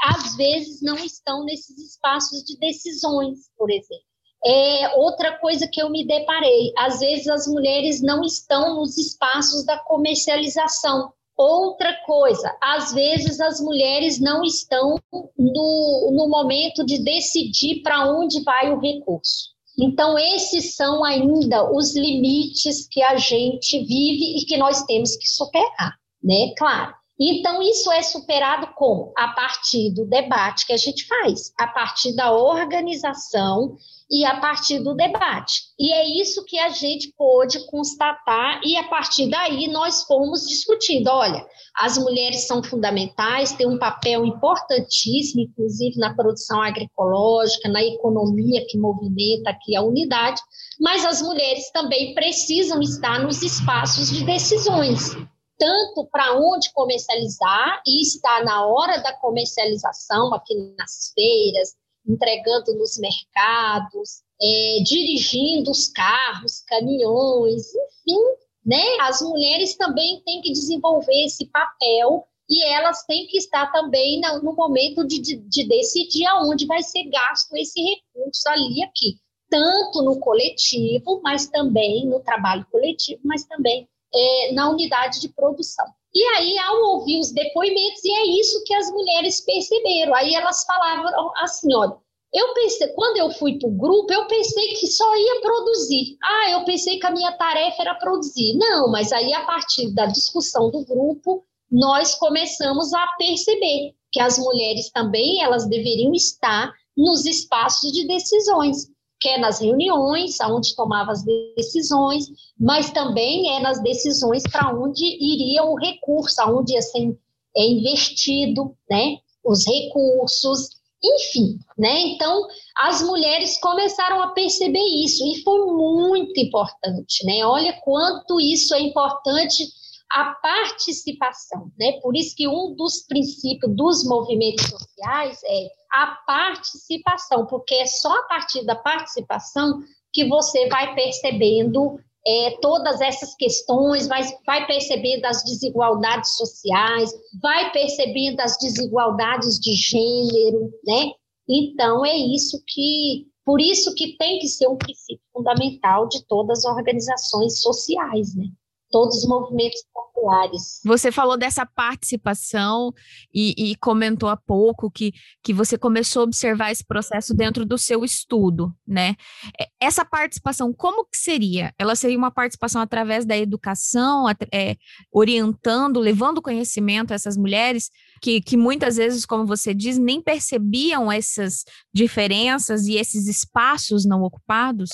às 0.03 0.35
vezes 0.35 0.81
não 0.81 0.95
estão 0.95 1.43
nesses 1.43 1.77
espaços 1.77 2.43
de 2.43 2.57
decisões, 2.57 3.49
por 3.57 3.69
exemplo. 3.69 4.09
É 4.45 4.95
outra 4.95 5.37
coisa 5.37 5.67
que 5.67 5.81
eu 5.81 5.89
me 5.89 6.07
deparei, 6.07 6.71
às 6.77 6.99
vezes 6.99 7.27
as 7.27 7.45
mulheres 7.45 8.01
não 8.01 8.23
estão 8.23 8.75
nos 8.75 8.97
espaços 8.97 9.65
da 9.65 9.77
comercialização. 9.79 11.11
Outra 11.41 11.93
coisa, 12.05 12.53
às 12.61 12.91
vezes 12.91 13.39
as 13.39 13.61
mulheres 13.61 14.19
não 14.19 14.43
estão 14.43 14.99
no, 15.37 16.11
no 16.11 16.27
momento 16.27 16.85
de 16.85 17.01
decidir 17.01 17.81
para 17.81 18.11
onde 18.11 18.43
vai 18.43 18.73
o 18.73 18.77
recurso. 18.77 19.51
Então, 19.79 20.19
esses 20.19 20.75
são 20.75 21.01
ainda 21.01 21.71
os 21.71 21.95
limites 21.95 22.85
que 22.89 23.01
a 23.01 23.15
gente 23.15 23.79
vive 23.79 24.37
e 24.37 24.45
que 24.45 24.57
nós 24.57 24.83
temos 24.83 25.15
que 25.15 25.29
superar, 25.29 25.95
né? 26.21 26.53
Claro. 26.57 26.93
Então, 27.19 27.61
isso 27.61 27.91
é 27.91 28.01
superado 28.01 28.67
como? 28.75 29.11
A 29.17 29.29
partir 29.29 29.91
do 29.93 30.05
debate 30.05 30.65
que 30.65 30.71
a 30.71 30.77
gente 30.77 31.05
faz, 31.05 31.51
a 31.57 31.67
partir 31.67 32.15
da 32.15 32.31
organização 32.31 33.75
e 34.09 34.25
a 34.25 34.39
partir 34.39 34.79
do 34.79 34.95
debate. 34.95 35.63
E 35.77 35.93
é 35.93 36.07
isso 36.21 36.45
que 36.45 36.57
a 36.57 36.69
gente 36.69 37.13
pôde 37.17 37.65
constatar, 37.67 38.61
e 38.63 38.75
a 38.77 38.87
partir 38.87 39.29
daí 39.29 39.67
nós 39.67 40.03
fomos 40.03 40.47
discutindo: 40.47 41.09
olha, 41.09 41.45
as 41.77 41.97
mulheres 41.97 42.47
são 42.47 42.63
fundamentais, 42.63 43.51
têm 43.51 43.67
um 43.67 43.77
papel 43.77 44.25
importantíssimo, 44.25 45.41
inclusive 45.41 45.97
na 45.97 46.15
produção 46.15 46.61
agroecológica, 46.61 47.67
na 47.67 47.83
economia 47.83 48.65
que 48.67 48.77
movimenta 48.77 49.49
aqui 49.49 49.75
a 49.75 49.81
unidade, 49.81 50.41
mas 50.79 51.05
as 51.05 51.21
mulheres 51.21 51.69
também 51.71 52.15
precisam 52.15 52.81
estar 52.81 53.19
nos 53.19 53.43
espaços 53.43 54.09
de 54.09 54.23
decisões. 54.23 55.15
Tanto 55.59 56.07
para 56.09 56.39
onde 56.39 56.71
comercializar, 56.71 57.83
e 57.85 58.01
está 58.01 58.43
na 58.43 58.65
hora 58.65 58.97
da 58.99 59.13
comercialização, 59.13 60.33
aqui 60.33 60.55
nas 60.77 61.11
feiras, 61.13 61.75
entregando 62.07 62.73
nos 62.75 62.97
mercados, 62.97 64.23
é, 64.41 64.83
dirigindo 64.83 65.69
os 65.69 65.89
carros, 65.89 66.61
caminhões, 66.61 67.67
enfim, 67.75 68.21
né? 68.65 68.81
As 69.01 69.21
mulheres 69.21 69.75
também 69.75 70.21
têm 70.25 70.41
que 70.41 70.51
desenvolver 70.51 71.25
esse 71.25 71.45
papel 71.47 72.25
e 72.49 72.63
elas 72.65 73.03
têm 73.05 73.27
que 73.27 73.37
estar 73.37 73.71
também 73.71 74.21
no 74.41 74.53
momento 74.53 75.05
de, 75.05 75.19
de, 75.19 75.35
de 75.35 75.67
decidir 75.67 76.25
aonde 76.25 76.65
vai 76.65 76.81
ser 76.81 77.03
gasto 77.03 77.55
esse 77.55 77.79
recurso 77.81 78.47
ali 78.47 78.81
aqui, 78.83 79.17
tanto 79.49 80.01
no 80.01 80.19
coletivo, 80.19 81.21
mas 81.21 81.47
também 81.47 82.07
no 82.07 82.21
trabalho 82.21 82.65
coletivo, 82.71 83.21
mas 83.23 83.43
também 83.43 83.87
é, 84.13 84.51
na 84.53 84.69
unidade 84.69 85.19
de 85.19 85.29
produção. 85.29 85.85
E 86.13 86.23
aí, 86.35 86.57
ao 86.57 86.81
ouvir 86.93 87.19
os 87.19 87.31
depoimentos, 87.31 88.03
e 88.03 88.11
é 88.11 88.39
isso 88.39 88.63
que 88.65 88.73
as 88.73 88.89
mulheres 88.91 89.41
perceberam. 89.41 90.15
Aí 90.15 90.33
elas 90.33 90.63
falavam 90.65 91.31
assim: 91.37 91.73
olha, 91.75 91.95
eu 92.33 92.53
pensei, 92.53 92.87
quando 92.89 93.17
eu 93.17 93.31
fui 93.31 93.57
para 93.57 93.69
o 93.69 93.77
grupo, 93.77 94.11
eu 94.11 94.27
pensei 94.27 94.73
que 94.73 94.87
só 94.87 95.15
ia 95.15 95.41
produzir. 95.41 96.17
Ah, 96.23 96.51
eu 96.51 96.65
pensei 96.65 96.99
que 96.99 97.05
a 97.05 97.11
minha 97.11 97.31
tarefa 97.33 97.81
era 97.81 97.95
produzir. 97.95 98.55
Não, 98.57 98.89
mas 98.91 99.11
aí, 99.11 99.33
a 99.33 99.45
partir 99.45 99.93
da 99.93 100.05
discussão 100.05 100.69
do 100.71 100.83
grupo, 100.85 101.43
nós 101.71 102.15
começamos 102.15 102.93
a 102.93 103.05
perceber 103.17 103.93
que 104.11 104.19
as 104.19 104.39
mulheres 104.39 104.89
também 104.91 105.43
elas 105.43 105.67
deveriam 105.67 106.13
estar 106.13 106.73
nos 106.97 107.25
espaços 107.25 107.91
de 107.91 108.07
decisões 108.07 108.87
que 109.19 109.29
é 109.29 109.37
nas 109.37 109.59
reuniões, 109.59 110.39
onde 110.41 110.75
tomava 110.75 111.11
as 111.11 111.23
decisões, 111.55 112.25
mas 112.59 112.91
também 112.91 113.55
é 113.55 113.59
nas 113.59 113.81
decisões 113.81 114.43
para 114.43 114.73
onde 114.73 115.03
iria 115.05 115.63
o 115.63 115.75
recurso, 115.75 116.41
aonde 116.41 116.73
ia 116.73 116.81
ser 116.81 117.17
é, 117.55 117.65
investido, 117.65 118.75
né, 118.89 119.17
os 119.43 119.65
recursos, 119.65 120.79
enfim, 121.03 121.57
né? 121.77 122.01
Então, 122.01 122.45
as 122.77 123.01
mulheres 123.01 123.59
começaram 123.61 124.21
a 124.21 124.29
perceber 124.29 124.83
isso 124.83 125.23
e 125.25 125.41
foi 125.43 125.65
muito 125.65 126.37
importante, 126.39 127.25
né? 127.25 127.45
Olha 127.45 127.73
quanto 127.83 128.39
isso 128.39 128.73
é 128.73 128.81
importante 128.81 129.63
a 130.11 130.25
participação, 130.41 131.71
né? 131.79 131.93
Por 132.01 132.15
isso 132.15 132.35
que 132.35 132.47
um 132.47 132.75
dos 132.75 133.05
princípios 133.07 133.73
dos 133.75 134.03
movimentos 134.03 134.65
sociais 134.65 135.39
é 135.45 135.78
a 135.91 136.17
participação, 136.25 137.45
porque 137.45 137.75
é 137.75 137.85
só 137.85 138.11
a 138.11 138.23
partir 138.23 138.65
da 138.65 138.75
participação 138.75 139.79
que 140.13 140.27
você 140.27 140.67
vai 140.67 140.93
percebendo 140.95 141.99
é, 142.25 142.57
todas 142.61 143.01
essas 143.01 143.35
questões, 143.35 144.07
vai, 144.07 144.21
vai 144.45 144.67
percebendo 144.67 145.25
as 145.25 145.43
desigualdades 145.43 146.35
sociais, 146.35 147.11
vai 147.41 147.71
percebendo 147.71 148.39
as 148.41 148.57
desigualdades 148.57 149.59
de 149.59 149.73
gênero, 149.73 150.71
né? 150.85 151.11
Então 151.47 152.05
é 152.05 152.15
isso 152.15 152.61
que, 152.67 153.25
por 153.43 153.59
isso 153.59 153.95
que 153.95 154.17
tem 154.17 154.39
que 154.39 154.47
ser 154.47 154.67
um 154.67 154.77
princípio 154.77 155.23
fundamental 155.33 156.07
de 156.07 156.23
todas 156.27 156.65
as 156.65 156.75
organizações 156.75 157.61
sociais, 157.61 158.35
né? 158.35 158.45
Todos 158.91 159.17
os 159.17 159.27
movimentos 159.27 159.83
populares. 159.93 160.81
Você 160.83 161.11
falou 161.11 161.37
dessa 161.37 161.65
participação 161.65 162.91
e, 163.33 163.53
e, 163.57 163.75
comentou 163.75 164.29
há 164.29 164.35
pouco 164.35 164.91
que, 164.91 165.13
que 165.43 165.53
você 165.53 165.77
começou 165.77 166.21
a 166.21 166.23
observar 166.23 166.71
esse 166.71 166.85
processo 166.85 167.33
dentro 167.33 167.65
do 167.65 167.77
seu 167.77 168.03
estudo, 168.03 168.73
né? 168.87 169.15
É, 169.59 169.67
essa 169.79 170.03
participação, 170.03 170.73
como 170.73 171.05
que 171.05 171.17
seria? 171.17 171.73
Ela 171.77 171.95
seria 171.95 172.17
uma 172.17 172.31
participação 172.31 172.81
através 172.81 173.25
da 173.25 173.37
educação, 173.37 174.25
é, 174.51 174.75
orientando, 175.11 175.99
levando 175.99 176.41
conhecimento 176.41 177.11
a 177.11 177.15
essas 177.15 177.37
mulheres 177.37 177.89
que, 178.19 178.41
que 178.41 178.57
muitas 178.57 178.97
vezes, 178.97 179.25
como 179.25 179.45
você 179.45 179.73
diz, 179.73 179.97
nem 179.97 180.21
percebiam 180.21 181.11
essas 181.11 181.63
diferenças 181.93 182.87
e 182.87 182.95
esses 182.95 183.27
espaços 183.27 184.05
não 184.05 184.23
ocupados? 184.23 184.89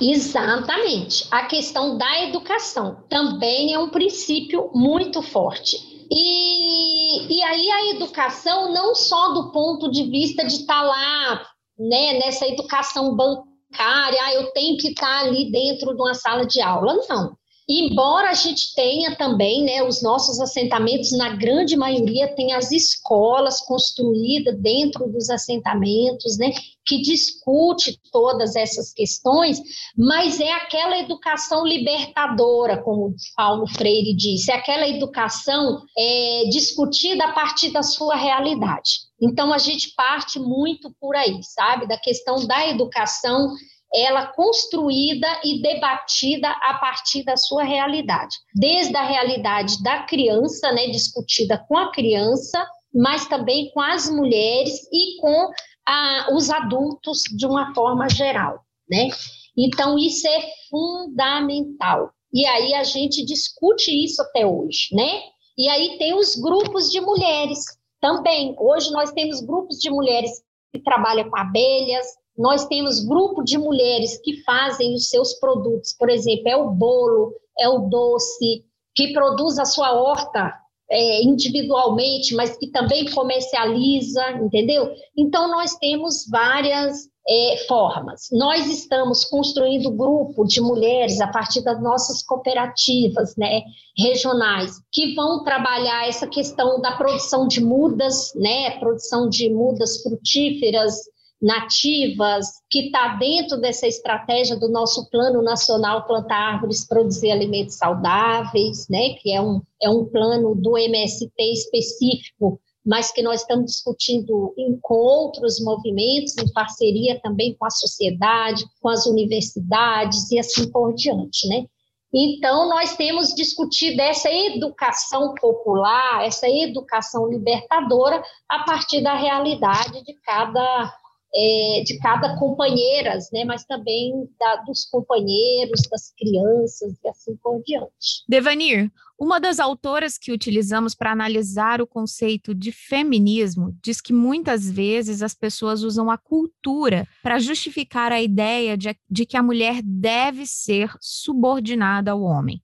Exatamente. 0.00 1.26
A 1.30 1.46
questão 1.46 1.96
da 1.96 2.24
educação 2.24 3.04
também 3.08 3.72
é 3.72 3.78
um 3.78 3.90
princípio 3.90 4.70
muito 4.74 5.22
forte. 5.22 5.76
E, 6.10 7.36
e 7.36 7.42
aí 7.42 7.70
a 7.70 7.90
educação 7.94 8.72
não 8.72 8.94
só 8.94 9.32
do 9.32 9.50
ponto 9.50 9.90
de 9.90 10.04
vista 10.04 10.46
de 10.46 10.54
estar 10.54 10.80
tá 10.80 10.82
lá, 10.82 11.46
né, 11.78 12.18
nessa 12.18 12.46
educação 12.46 13.14
bancária, 13.16 14.20
ah, 14.22 14.34
eu 14.34 14.52
tenho 14.52 14.76
que 14.76 14.88
estar 14.88 15.20
tá 15.22 15.26
ali 15.26 15.50
dentro 15.50 15.94
de 15.94 16.00
uma 16.00 16.14
sala 16.14 16.46
de 16.46 16.60
aula, 16.60 16.94
não. 17.08 17.36
Embora 17.68 18.30
a 18.30 18.34
gente 18.34 18.72
tenha 18.76 19.16
também, 19.16 19.64
né, 19.64 19.82
os 19.82 20.00
nossos 20.00 20.40
assentamentos, 20.40 21.10
na 21.10 21.30
grande 21.30 21.76
maioria, 21.76 22.32
tem 22.34 22.52
as 22.52 22.70
escolas 22.70 23.60
construídas 23.60 24.56
dentro 24.60 25.10
dos 25.10 25.28
assentamentos, 25.28 26.38
né, 26.38 26.52
que 26.86 27.02
discute 27.02 27.98
todas 28.12 28.54
essas 28.54 28.92
questões, 28.92 29.60
mas 29.98 30.38
é 30.38 30.52
aquela 30.52 30.96
educação 31.00 31.66
libertadora, 31.66 32.80
como 32.80 33.12
Paulo 33.36 33.66
Freire 33.66 34.14
disse, 34.14 34.52
é 34.52 34.54
aquela 34.54 34.86
educação 34.86 35.82
é, 35.98 36.44
discutida 36.48 37.24
a 37.24 37.32
partir 37.32 37.72
da 37.72 37.82
sua 37.82 38.14
realidade. 38.14 39.06
Então, 39.20 39.52
a 39.52 39.58
gente 39.58 39.92
parte 39.96 40.38
muito 40.38 40.94
por 41.00 41.16
aí, 41.16 41.40
sabe, 41.42 41.88
da 41.88 41.98
questão 41.98 42.46
da 42.46 42.68
educação 42.68 43.50
ela 43.96 44.26
construída 44.26 45.26
e 45.42 45.62
debatida 45.62 46.50
a 46.50 46.74
partir 46.74 47.24
da 47.24 47.36
sua 47.36 47.64
realidade, 47.64 48.36
desde 48.54 48.94
a 48.94 49.06
realidade 49.06 49.82
da 49.82 50.02
criança, 50.02 50.70
né, 50.72 50.88
discutida 50.88 51.64
com 51.66 51.78
a 51.78 51.90
criança, 51.90 52.64
mas 52.94 53.26
também 53.26 53.70
com 53.72 53.80
as 53.80 54.10
mulheres 54.10 54.86
e 54.92 55.20
com 55.20 55.50
a, 55.88 56.28
os 56.34 56.50
adultos 56.50 57.22
de 57.36 57.46
uma 57.46 57.74
forma 57.74 58.08
geral, 58.08 58.60
né? 58.88 59.08
Então 59.56 59.98
isso 59.98 60.26
é 60.28 60.42
fundamental. 60.68 62.10
E 62.32 62.44
aí 62.46 62.74
a 62.74 62.84
gente 62.84 63.24
discute 63.24 63.90
isso 64.04 64.20
até 64.20 64.46
hoje, 64.46 64.88
né? 64.92 65.22
E 65.56 65.68
aí 65.68 65.96
tem 65.96 66.14
os 66.14 66.34
grupos 66.34 66.90
de 66.90 67.00
mulheres 67.00 67.60
também. 68.00 68.54
Hoje 68.58 68.90
nós 68.90 69.10
temos 69.12 69.40
grupos 69.40 69.78
de 69.78 69.88
mulheres 69.88 70.30
que 70.72 70.82
trabalham 70.82 71.30
com 71.30 71.38
abelhas, 71.38 72.06
nós 72.38 72.66
temos 72.66 73.04
grupo 73.04 73.42
de 73.42 73.56
mulheres 73.58 74.20
que 74.22 74.42
fazem 74.42 74.94
os 74.94 75.08
seus 75.08 75.34
produtos, 75.34 75.94
por 75.98 76.10
exemplo, 76.10 76.48
é 76.48 76.56
o 76.56 76.70
bolo, 76.70 77.32
é 77.58 77.68
o 77.68 77.88
doce, 77.88 78.64
que 78.94 79.12
produz 79.12 79.58
a 79.58 79.64
sua 79.64 79.92
horta 79.92 80.52
é, 80.90 81.22
individualmente, 81.22 82.34
mas 82.34 82.56
que 82.56 82.68
também 82.68 83.10
comercializa, 83.10 84.22
entendeu? 84.42 84.90
Então, 85.16 85.50
nós 85.50 85.74
temos 85.76 86.26
várias 86.30 87.08
é, 87.28 87.56
formas. 87.66 88.28
Nós 88.30 88.68
estamos 88.68 89.24
construindo 89.24 89.90
grupo 89.90 90.44
de 90.44 90.60
mulheres 90.60 91.20
a 91.20 91.26
partir 91.26 91.62
das 91.62 91.82
nossas 91.82 92.22
cooperativas 92.22 93.34
né, 93.36 93.62
regionais, 93.98 94.76
que 94.92 95.14
vão 95.14 95.42
trabalhar 95.42 96.08
essa 96.08 96.26
questão 96.26 96.80
da 96.80 96.92
produção 96.92 97.48
de 97.48 97.60
mudas, 97.60 98.32
né, 98.36 98.78
produção 98.78 99.28
de 99.28 99.50
mudas 99.52 100.02
frutíferas, 100.02 101.00
nativas, 101.40 102.46
que 102.70 102.86
está 102.86 103.16
dentro 103.16 103.58
dessa 103.58 103.86
estratégia 103.86 104.56
do 104.56 104.68
nosso 104.68 105.08
Plano 105.10 105.42
Nacional 105.42 106.06
Plantar 106.06 106.54
Árvores, 106.54 106.86
Produzir 106.86 107.30
Alimentos 107.30 107.76
Saudáveis, 107.76 108.86
né, 108.88 109.14
que 109.20 109.32
é 109.32 109.40
um, 109.40 109.60
é 109.82 109.90
um 109.90 110.04
plano 110.06 110.54
do 110.54 110.78
MST 110.78 111.30
específico, 111.38 112.60
mas 112.84 113.10
que 113.10 113.20
nós 113.20 113.40
estamos 113.40 113.66
discutindo 113.66 114.54
em, 114.56 114.78
outros 114.88 115.60
movimentos, 115.60 116.38
em 116.38 116.50
parceria 116.52 117.20
também 117.20 117.54
com 117.58 117.66
a 117.66 117.70
sociedade, 117.70 118.64
com 118.80 118.88
as 118.88 119.06
universidades 119.06 120.30
e 120.30 120.38
assim 120.38 120.70
por 120.70 120.94
diante, 120.94 121.48
né? 121.48 121.66
Então, 122.14 122.68
nós 122.68 122.96
temos 122.96 123.34
discutido 123.34 124.00
essa 124.00 124.30
educação 124.30 125.34
popular, 125.34 126.24
essa 126.24 126.48
educação 126.48 127.28
libertadora, 127.28 128.22
a 128.48 128.60
partir 128.64 129.02
da 129.02 129.14
realidade 129.14 130.02
de 130.04 130.14
cada 130.24 130.94
é, 131.36 131.82
de 131.84 131.98
cada 131.98 132.38
companheiras, 132.38 133.28
né, 133.30 133.44
mas 133.44 133.64
também 133.66 134.26
da, 134.40 134.56
dos 134.64 134.86
companheiros, 134.86 135.82
das 135.90 136.10
crianças 136.16 136.94
e 137.04 137.08
assim 137.08 137.36
por 137.36 137.62
diante. 137.62 138.24
Devanir, 138.26 138.90
uma 139.18 139.38
das 139.38 139.60
autoras 139.60 140.16
que 140.16 140.32
utilizamos 140.32 140.94
para 140.94 141.12
analisar 141.12 141.82
o 141.82 141.86
conceito 141.86 142.54
de 142.54 142.72
feminismo 142.72 143.76
diz 143.82 144.00
que 144.00 144.14
muitas 144.14 144.70
vezes 144.70 145.22
as 145.22 145.34
pessoas 145.34 145.82
usam 145.82 146.10
a 146.10 146.16
cultura 146.16 147.06
para 147.22 147.38
justificar 147.38 148.12
a 148.12 148.22
ideia 148.22 148.76
de, 148.76 148.96
de 149.10 149.26
que 149.26 149.36
a 149.36 149.42
mulher 149.42 149.82
deve 149.82 150.46
ser 150.46 150.90
subordinada 151.00 152.12
ao 152.12 152.22
homem. 152.22 152.62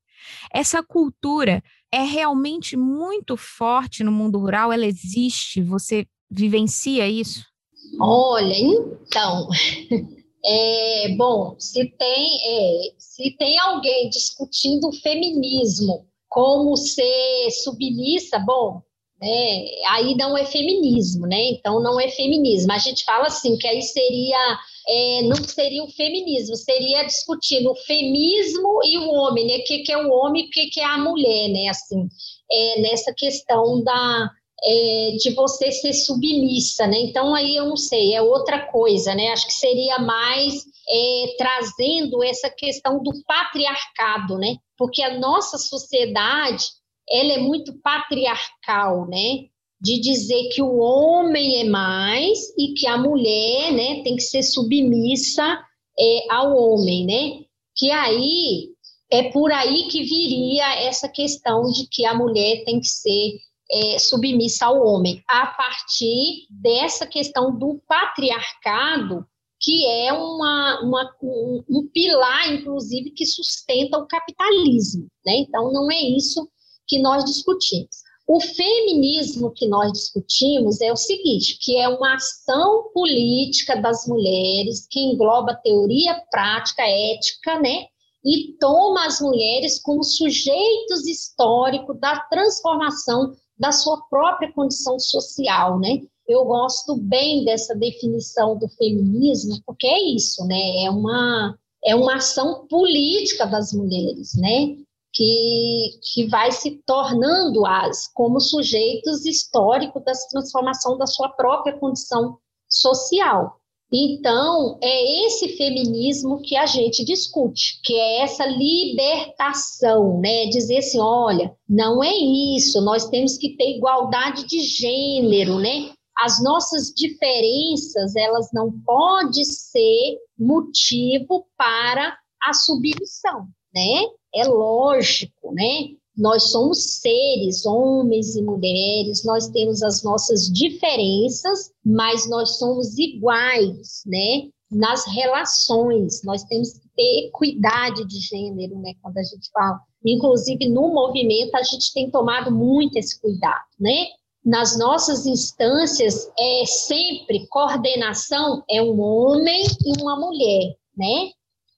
Essa 0.52 0.82
cultura 0.82 1.62
é 1.90 2.02
realmente 2.02 2.74
muito 2.76 3.36
forte 3.36 4.02
no 4.02 4.12
mundo 4.12 4.38
rural? 4.38 4.72
Ela 4.72 4.86
existe? 4.86 5.62
Você 5.62 6.06
vivencia 6.30 7.06
isso? 7.06 7.51
Olha, 8.00 8.54
então, 8.56 9.48
é, 10.44 11.14
bom, 11.16 11.56
se 11.58 11.86
tem, 11.98 12.38
é, 12.44 12.92
se 12.98 13.36
tem 13.36 13.58
alguém 13.58 14.08
discutindo 14.08 14.88
o 14.88 14.92
feminismo 14.92 16.06
como 16.28 16.76
ser 16.76 17.50
submissa, 17.62 18.38
bom, 18.38 18.80
né, 19.20 19.64
aí 19.90 20.16
não 20.16 20.36
é 20.36 20.44
feminismo, 20.44 21.26
né? 21.26 21.50
Então 21.50 21.80
não 21.80 22.00
é 22.00 22.08
feminismo. 22.08 22.72
A 22.72 22.78
gente 22.78 23.04
fala 23.04 23.26
assim 23.26 23.56
que 23.56 23.68
aí 23.68 23.80
seria 23.80 24.58
é, 24.88 25.22
não 25.22 25.36
seria 25.36 25.84
o 25.84 25.90
feminismo, 25.92 26.56
seria 26.56 27.04
discutindo 27.04 27.70
o 27.70 27.76
feminismo 27.76 28.80
e 28.84 28.98
o 28.98 29.10
homem, 29.10 29.46
né? 29.46 29.58
O 29.58 29.64
que, 29.64 29.78
que 29.80 29.92
é 29.92 29.98
o 29.98 30.10
homem 30.10 30.46
o 30.46 30.50
que, 30.50 30.66
que 30.70 30.80
é 30.80 30.84
a 30.84 30.98
mulher, 30.98 31.48
né? 31.50 31.68
Assim, 31.68 32.08
é, 32.50 32.80
nessa 32.80 33.14
questão 33.14 33.82
da, 33.84 34.30
é, 34.64 35.16
de 35.18 35.30
você 35.34 35.72
ser 35.72 35.92
submissa, 35.92 36.86
né? 36.86 36.98
Então 37.00 37.34
aí 37.34 37.56
eu 37.56 37.66
não 37.66 37.76
sei, 37.76 38.14
é 38.14 38.22
outra 38.22 38.66
coisa, 38.66 39.14
né? 39.14 39.28
Acho 39.28 39.46
que 39.46 39.52
seria 39.52 39.98
mais 39.98 40.64
é, 40.88 41.34
trazendo 41.36 42.22
essa 42.22 42.48
questão 42.48 43.02
do 43.02 43.10
patriarcado, 43.26 44.38
né? 44.38 44.56
Porque 44.78 45.02
a 45.02 45.18
nossa 45.18 45.58
sociedade 45.58 46.64
ela 47.10 47.32
é 47.32 47.38
muito 47.38 47.74
patriarcal, 47.82 49.08
né? 49.08 49.46
De 49.80 50.00
dizer 50.00 50.48
que 50.50 50.62
o 50.62 50.78
homem 50.78 51.60
é 51.60 51.64
mais 51.64 52.38
e 52.56 52.72
que 52.74 52.86
a 52.86 52.96
mulher, 52.96 53.72
né, 53.72 54.02
tem 54.04 54.14
que 54.14 54.22
ser 54.22 54.44
submissa 54.44 55.58
é, 55.98 56.32
ao 56.32 56.56
homem, 56.56 57.04
né? 57.04 57.44
Que 57.76 57.90
aí 57.90 58.68
é 59.10 59.24
por 59.24 59.50
aí 59.50 59.88
que 59.88 60.04
viria 60.04 60.86
essa 60.86 61.08
questão 61.08 61.64
de 61.64 61.88
que 61.90 62.06
a 62.06 62.14
mulher 62.14 62.64
tem 62.64 62.78
que 62.78 62.86
ser 62.86 63.40
é, 63.72 63.98
submissa 63.98 64.66
ao 64.66 64.84
homem, 64.84 65.22
a 65.28 65.46
partir 65.46 66.46
dessa 66.50 67.06
questão 67.06 67.56
do 67.56 67.80
patriarcado, 67.88 69.26
que 69.58 69.86
é 69.86 70.12
uma, 70.12 70.80
uma 70.82 71.16
um, 71.22 71.64
um, 71.70 71.88
pilar, 71.92 72.52
inclusive, 72.52 73.12
que 73.12 73.24
sustenta 73.24 73.96
o 73.96 74.06
capitalismo. 74.06 75.06
Né? 75.24 75.36
Então, 75.36 75.72
não 75.72 75.90
é 75.90 76.00
isso 76.00 76.48
que 76.86 76.98
nós 76.98 77.24
discutimos. 77.24 78.02
O 78.26 78.40
feminismo 78.40 79.52
que 79.52 79.66
nós 79.66 79.92
discutimos 79.92 80.80
é 80.80 80.92
o 80.92 80.96
seguinte, 80.96 81.58
que 81.60 81.76
é 81.76 81.88
uma 81.88 82.14
ação 82.14 82.90
política 82.92 83.76
das 83.76 84.06
mulheres 84.06 84.86
que 84.90 85.00
engloba 85.00 85.58
teoria, 85.62 86.20
prática, 86.30 86.82
ética, 86.82 87.60
né? 87.60 87.86
E 88.24 88.56
toma 88.60 89.06
as 89.06 89.20
mulheres 89.20 89.82
como 89.82 90.04
sujeitos 90.04 91.06
históricos 91.08 91.98
da 91.98 92.20
transformação 92.30 93.34
da 93.62 93.70
sua 93.70 94.02
própria 94.10 94.52
condição 94.52 94.98
social, 94.98 95.78
né? 95.78 96.00
Eu 96.26 96.44
gosto 96.44 96.96
bem 96.96 97.44
dessa 97.44 97.76
definição 97.76 98.58
do 98.58 98.68
feminismo, 98.70 99.62
porque 99.64 99.86
é 99.86 100.00
isso, 100.16 100.44
né? 100.46 100.84
É 100.84 100.90
uma, 100.90 101.56
é 101.84 101.94
uma 101.94 102.16
ação 102.16 102.66
política 102.66 103.46
das 103.46 103.72
mulheres, 103.72 104.34
né? 104.34 104.76
Que, 105.14 106.00
que 106.02 106.26
vai 106.26 106.50
se 106.50 106.82
tornando 106.84 107.64
as 107.64 108.08
como 108.08 108.40
sujeitos 108.40 109.24
históricos 109.24 110.02
da 110.04 110.12
transformação 110.28 110.98
da 110.98 111.06
sua 111.06 111.28
própria 111.28 111.78
condição 111.78 112.38
social. 112.68 113.60
Então, 113.92 114.78
é 114.82 115.26
esse 115.26 115.50
feminismo 115.56 116.40
que 116.40 116.56
a 116.56 116.64
gente 116.64 117.04
discute, 117.04 117.78
que 117.84 117.92
é 117.92 118.20
essa 118.22 118.46
libertação, 118.46 120.18
né? 120.18 120.46
Dizer 120.46 120.78
assim, 120.78 120.98
olha, 120.98 121.54
não 121.68 122.02
é 122.02 122.14
isso, 122.56 122.80
nós 122.80 123.10
temos 123.10 123.36
que 123.36 123.54
ter 123.54 123.76
igualdade 123.76 124.46
de 124.46 124.60
gênero, 124.60 125.58
né? 125.58 125.92
As 126.18 126.42
nossas 126.42 126.92
diferenças, 126.96 128.16
elas 128.16 128.48
não 128.52 128.72
podem 128.84 129.44
ser 129.44 130.16
motivo 130.38 131.46
para 131.56 132.16
a 132.42 132.54
submissão, 132.54 133.46
né? 133.74 134.06
É 134.34 134.44
lógico, 134.44 135.52
né? 135.52 135.90
Nós 136.16 136.50
somos 136.50 137.00
seres, 137.00 137.64
homens 137.64 138.36
e 138.36 138.42
mulheres, 138.42 139.24
nós 139.24 139.48
temos 139.48 139.82
as 139.82 140.02
nossas 140.02 140.46
diferenças, 140.46 141.70
mas 141.84 142.28
nós 142.28 142.58
somos 142.58 142.98
iguais, 142.98 144.02
né? 144.06 144.50
Nas 144.70 145.06
relações, 145.06 146.22
nós 146.22 146.44
temos 146.44 146.72
que 146.72 146.88
ter 146.94 147.28
equidade 147.28 148.06
de 148.06 148.18
gênero, 148.20 148.78
né? 148.78 148.92
Quando 149.00 149.18
a 149.18 149.22
gente 149.22 149.50
fala. 149.52 149.80
Inclusive, 150.04 150.68
no 150.68 150.92
movimento, 150.92 151.54
a 151.54 151.62
gente 151.62 151.92
tem 151.94 152.10
tomado 152.10 152.50
muito 152.50 152.98
esse 152.98 153.20
cuidado, 153.20 153.64
né? 153.78 154.06
nas 154.44 154.76
nossas 154.76 155.24
instâncias 155.24 156.28
é 156.36 156.66
sempre 156.66 157.46
coordenação 157.48 158.62
é 158.68 158.82
um 158.82 159.00
homem 159.00 159.64
e 159.86 160.02
uma 160.02 160.18
mulher, 160.18 160.74
né? 160.96 161.30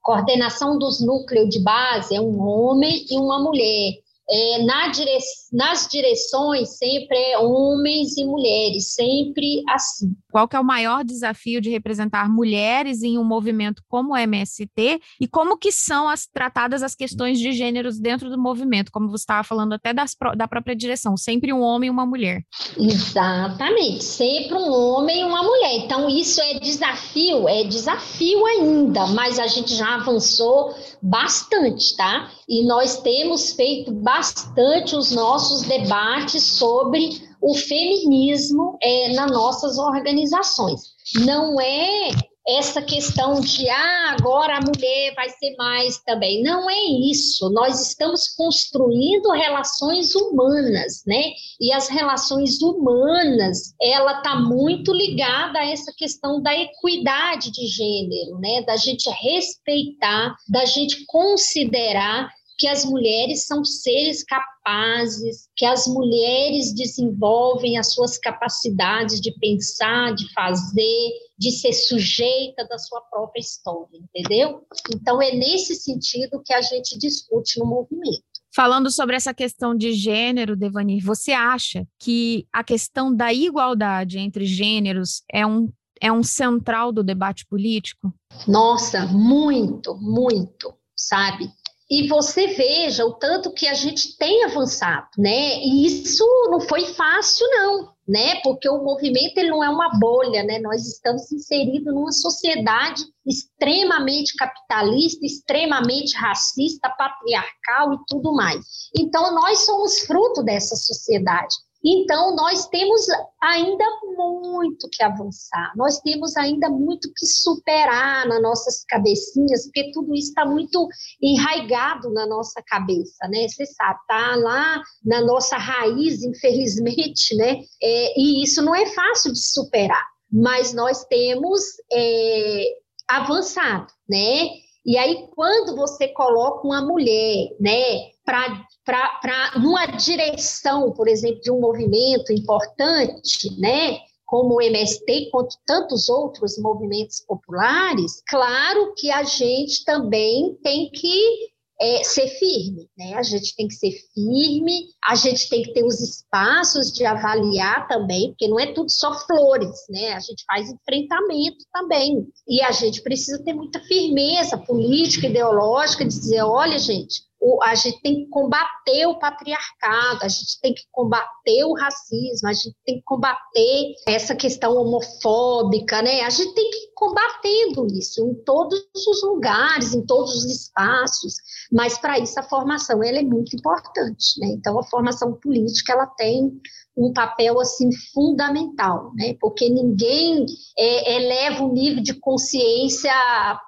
Coordenação 0.03 0.79
dos 0.79 1.01
núcleos 1.05 1.51
de 1.51 1.63
base 1.63 2.17
é 2.17 2.21
um 2.21 2.41
homem 2.41 3.05
e 3.11 3.19
uma 3.19 3.43
mulher 3.43 4.04
é, 4.29 4.65
na 4.65 4.89
dire... 4.89 5.19
nas 5.53 5.87
direções 5.89 6.79
sempre 6.79 7.17
é 7.17 7.39
homens 7.39 8.17
e 8.17 8.25
mulheres, 8.25 8.95
sempre 8.95 9.63
assim. 9.69 10.15
Qual 10.31 10.49
que 10.49 10.57
é 10.57 10.61
o 10.61 10.65
maior 10.65 11.05
desafio 11.05 11.61
de 11.61 11.71
representar 11.71 12.29
mulheres 12.29 13.03
em 13.03 13.19
um 13.19 13.25
movimento 13.25 13.83
como 13.89 14.15
o 14.15 14.17
MST 14.17 15.01
e 15.21 15.29
como 15.29 15.59
que 15.59 15.71
são 15.71 16.09
as 16.09 16.27
tratadas 16.27 16.83
as 16.83 16.95
questões 16.95 17.39
de 17.39 17.53
gêneros 17.53 18.01
dentro 18.01 18.31
do 18.31 18.41
movimento, 18.41 18.91
como 18.91 19.09
você 19.09 19.23
estava 19.23 19.45
falando 19.45 19.75
até 19.75 19.93
das, 19.93 20.17
da 20.37 20.49
própria 20.49 20.75
direção, 20.75 21.17
sempre 21.17 21.53
um 21.53 21.61
homem 21.61 21.89
e 21.89 21.91
uma 21.91 22.07
mulher. 22.07 22.43
Exatamente, 22.77 24.03
sempre 24.03 24.55
um 24.55 24.73
homem 24.73 25.21
e 25.21 25.25
uma 25.25 25.43
mulher. 25.43 25.77
Então 25.85 26.09
isso 26.09 26.41
é 26.41 26.59
desafio, 26.59 27.49
é 27.49 27.65
desafio 27.65 28.45
ainda, 28.47 29.07
mas 29.09 29.39
a 29.39 29.47
gente 29.47 29.75
já 29.75 29.95
avançou 29.95 30.75
bastante, 31.01 31.95
tá? 31.97 32.31
E 32.49 32.65
nós 32.65 32.99
temos 32.99 33.53
feito 33.53 33.93
bastante 33.93 34.95
os 34.95 35.11
nossos 35.11 35.63
debates 35.63 36.43
sobre 36.59 37.23
o 37.41 37.55
feminismo 37.55 38.79
é, 38.83 39.13
nas 39.15 39.31
nossas 39.31 39.79
organizações. 39.79 40.95
Não 41.25 41.61
é 41.61 42.11
essa 42.47 42.83
questão 42.83 43.41
de 43.41 43.69
ah, 43.71 44.17
agora 44.19 44.59
a 44.59 44.61
mulher 44.61 45.15
vai 45.15 45.31
ser 45.31 45.55
mais 45.57 45.99
também. 46.05 46.43
Não 46.43 46.69
é 46.69 46.85
isso. 47.11 47.49
Nós 47.51 47.81
estamos 47.81 48.29
construindo 48.37 49.31
relações 49.31 50.15
humanas, 50.15 51.03
né? 51.07 51.33
E 51.61 51.73
as 51.73 51.89
relações 51.89 52.61
humanas, 52.61 53.75
ela 53.81 54.19
está 54.19 54.37
muito 54.37 54.93
ligada 54.93 55.59
a 55.59 55.71
essa 55.71 55.93
questão 55.97 56.43
da 56.43 56.55
equidade 56.55 57.51
de 57.51 57.67
gênero, 57.67 58.39
né? 58.39 58.63
Da 58.63 58.77
gente 58.77 59.09
respeitar, 59.09 60.35
da 60.49 60.67
gente 60.67 61.05
considerar 61.07 62.29
que 62.59 62.69
as 62.69 62.85
mulheres 62.85 63.47
são 63.47 63.65
seres 63.65 64.23
capazes, 64.23 65.49
que 65.57 65.65
as 65.65 65.87
mulheres 65.87 66.73
desenvolvem 66.73 67.79
as 67.79 67.93
suas 67.93 68.17
capacidades 68.17 69.21
de 69.21 69.33
pensar, 69.39 70.15
de 70.15 70.33
fazer, 70.33 71.11
de 71.39 71.51
ser 71.51 71.73
sujeita 71.73 72.67
da 72.69 72.79
sua 72.79 73.01
própria 73.03 73.41
história, 73.41 73.99
entendeu? 73.99 74.67
Então 74.95 75.21
é 75.21 75.33
nesse 75.33 75.75
sentido 75.75 76.43
que 76.45 76.53
a 76.53 76.63
gente 76.63 76.99
discute 76.99 77.59
no 77.59 77.67
movimento. 77.67 78.23
Falando 78.55 78.89
sobre 78.89 79.17
essa 79.17 79.35
questão 79.35 79.75
de 79.75 79.93
gênero, 79.93 80.55
Devani, 80.55 81.01
você 81.01 81.33
acha 81.33 81.85
que 81.99 82.47
a 82.53 82.63
questão 82.63 83.15
da 83.15 83.33
igualdade 83.33 84.19
entre 84.19 84.47
gêneros 84.47 85.23
é 85.31 85.45
um 85.45 85.73
é 86.01 86.13
um 86.13 86.23
central 86.23 86.93
do 86.93 87.03
debate 87.03 87.47
político? 87.47 88.13
Nossa, 88.47 89.07
muito, 89.07 89.97
muito, 89.97 90.75
sabe? 90.95 91.49
E 91.91 92.09
você 92.09 92.47
veja 92.49 93.05
o 93.05 93.15
tanto 93.15 93.53
que 93.53 93.67
a 93.67 93.75
gente 93.75 94.17
tem 94.17 94.45
avançado, 94.45 95.09
né? 95.19 95.59
E 95.59 95.87
isso 95.87 96.25
não 96.51 96.61
foi 96.61 96.87
fácil, 96.95 97.47
não, 97.51 97.93
né? 98.09 98.41
Porque 98.43 98.69
o 98.69 98.83
movimento 98.83 99.37
ele 99.37 99.51
não 99.51 99.63
é 99.63 99.69
uma 99.69 99.99
bolha, 99.99 100.43
né? 100.45 100.59
Nós 100.61 100.87
estamos 100.87 101.31
inseridos 101.31 101.93
numa 101.93 102.13
sociedade 102.13 103.03
extremamente 103.27 104.35
capitalista, 104.35 105.27
extremamente 105.27 106.17
racista, 106.17 106.89
patriarcal 106.97 107.95
e 107.95 107.99
tudo 108.09 108.33
mais. 108.33 108.65
Então, 108.97 109.35
nós 109.35 109.61
somos 109.61 110.01
fruto 110.01 110.43
dessa 110.43 110.77
sociedade. 110.77 111.55
Então, 111.85 112.35
nós 112.35 112.67
temos 112.69 113.07
ainda 113.43 113.85
muito 114.17 114.89
que 114.91 115.03
avançar, 115.03 115.73
nós 115.77 116.01
temos 116.01 116.35
ainda 116.37 116.71
muito 116.71 117.13
que 117.15 117.27
superar 117.27 118.27
nas 118.27 118.41
nossas 118.41 118.85
cabecinhas, 118.85 119.65
porque 119.65 119.93
tudo 119.93 120.15
isso 120.15 120.29
está 120.29 120.47
muito 120.47 120.89
enraigado 121.23 122.11
na 122.13 122.27
nossa 122.27 122.63
cabeça, 122.67 123.29
né? 123.29 123.47
Você 123.47 123.67
sabe, 123.67 123.99
está 124.01 124.37
lá 124.37 124.83
na 125.05 125.21
nossa 125.21 125.59
raiz, 125.59 126.23
infelizmente, 126.23 127.37
né? 127.37 127.61
É, 127.83 128.21
e 128.21 128.43
isso 128.43 128.63
não 128.63 128.75
é 128.75 128.87
fácil 128.87 129.33
de 129.33 129.41
superar, 129.41 130.07
mas 130.33 130.73
nós 130.73 131.05
temos 131.05 131.63
é, 131.93 132.65
avançado, 133.09 133.93
né? 134.09 134.64
E 134.85 134.99
aí, 134.99 135.27
quando 135.35 135.75
você 135.75 136.09
coloca 136.09 136.67
uma 136.67 136.83
mulher, 136.83 137.57
né, 137.59 138.11
para 138.25 139.59
numa 139.59 139.87
direção, 139.87 140.93
por 140.93 141.09
exemplo, 141.09 141.41
de 141.41 141.51
um 141.51 141.61
movimento 141.61 142.33
importante, 142.33 143.59
né, 143.59 143.99
como 144.27 144.57
o 144.57 144.61
MST, 144.61 145.31
quanto 145.31 145.57
tantos 145.67 146.09
outros 146.09 146.59
movimentos 146.59 147.21
populares, 147.21 148.23
claro 148.29 148.95
que 148.97 149.11
a 149.11 149.23
gente 149.23 149.85
também 149.85 150.55
tem 150.63 150.91
que 150.91 151.54
é, 151.81 152.05
ser 152.05 152.29
firme, 152.29 152.89
né? 152.97 153.15
A 153.15 153.23
gente 153.23 153.55
tem 153.57 153.67
que 153.67 153.75
ser 153.75 153.93
firme, 154.15 154.87
a 155.05 155.15
gente 155.15 155.49
tem 155.49 155.63
que 155.63 155.73
ter 155.73 155.85
os 155.85 156.01
espaços 156.01 156.93
de 156.93 157.05
avaliar 157.05 157.89
também, 157.89 158.31
porque 158.31 158.49
não 158.49 158.61
é 158.61 158.73
tudo 158.73 158.91
só 158.91 159.13
flores, 159.27 159.85
né? 159.89 160.13
A 160.13 160.21
gente 160.21 160.45
faz 160.47 160.71
enfrentamento 160.71 161.65
também. 161.73 162.27
E 162.49 162.63
a 162.63 162.71
gente 162.71 163.03
precisa 163.03 163.43
ter 163.43 163.55
muita 163.55 163.81
firmeza 163.81 164.57
política, 164.59 165.27
ideológica, 165.27 166.05
de 166.05 166.11
dizer, 166.11 166.43
olha, 166.43 166.79
gente, 166.79 167.23
o, 167.45 167.63
a 167.63 167.75
gente 167.75 168.01
tem 168.01 168.25
que 168.25 168.31
combater 168.31 169.07
o 169.07 169.19
patriarcado, 169.19 170.21
a 170.23 170.29
gente 170.29 170.59
tem 170.63 170.73
que 170.73 170.85
combater 170.91 171.65
o 171.65 171.75
racismo, 171.75 172.49
a 172.49 172.55
gente 172.55 172.75
tem 172.87 172.97
que 172.97 173.03
combater 173.05 173.95
essa 174.09 174.35
questão 174.35 174.75
homofóbica, 174.75 176.01
né? 176.01 176.23
A 176.23 176.31
gente 176.31 176.55
tem 176.55 176.71
que 176.71 176.77
ir 176.79 176.93
combatendo 176.95 177.87
isso 177.93 178.25
em 178.27 178.35
todos 178.45 178.81
os 178.95 179.23
lugares, 179.25 179.93
em 179.93 180.07
todos 180.07 180.35
os 180.35 180.47
espaços, 180.47 181.35
mas 181.71 181.99
para 181.99 182.19
isso 182.19 182.41
a 182.41 182.43
formação 182.43 183.05
ela 183.05 183.19
é 183.19 183.23
muito 183.23 183.55
importante, 183.55 184.41
né? 184.41 184.47
Então 184.49 184.79
a 184.79 184.83
formação 184.83 185.35
política 185.35 185.93
ela 185.93 186.07
tem 186.07 186.51
um 186.97 187.13
papel 187.13 187.61
assim 187.61 187.91
fundamental, 188.13 189.13
né? 189.15 189.35
Porque 189.41 189.69
ninguém 189.69 190.47
é, 190.79 191.17
eleva 191.17 191.65
o 191.65 191.73
nível 191.73 192.03
de 192.03 192.15
consciência 192.15 193.13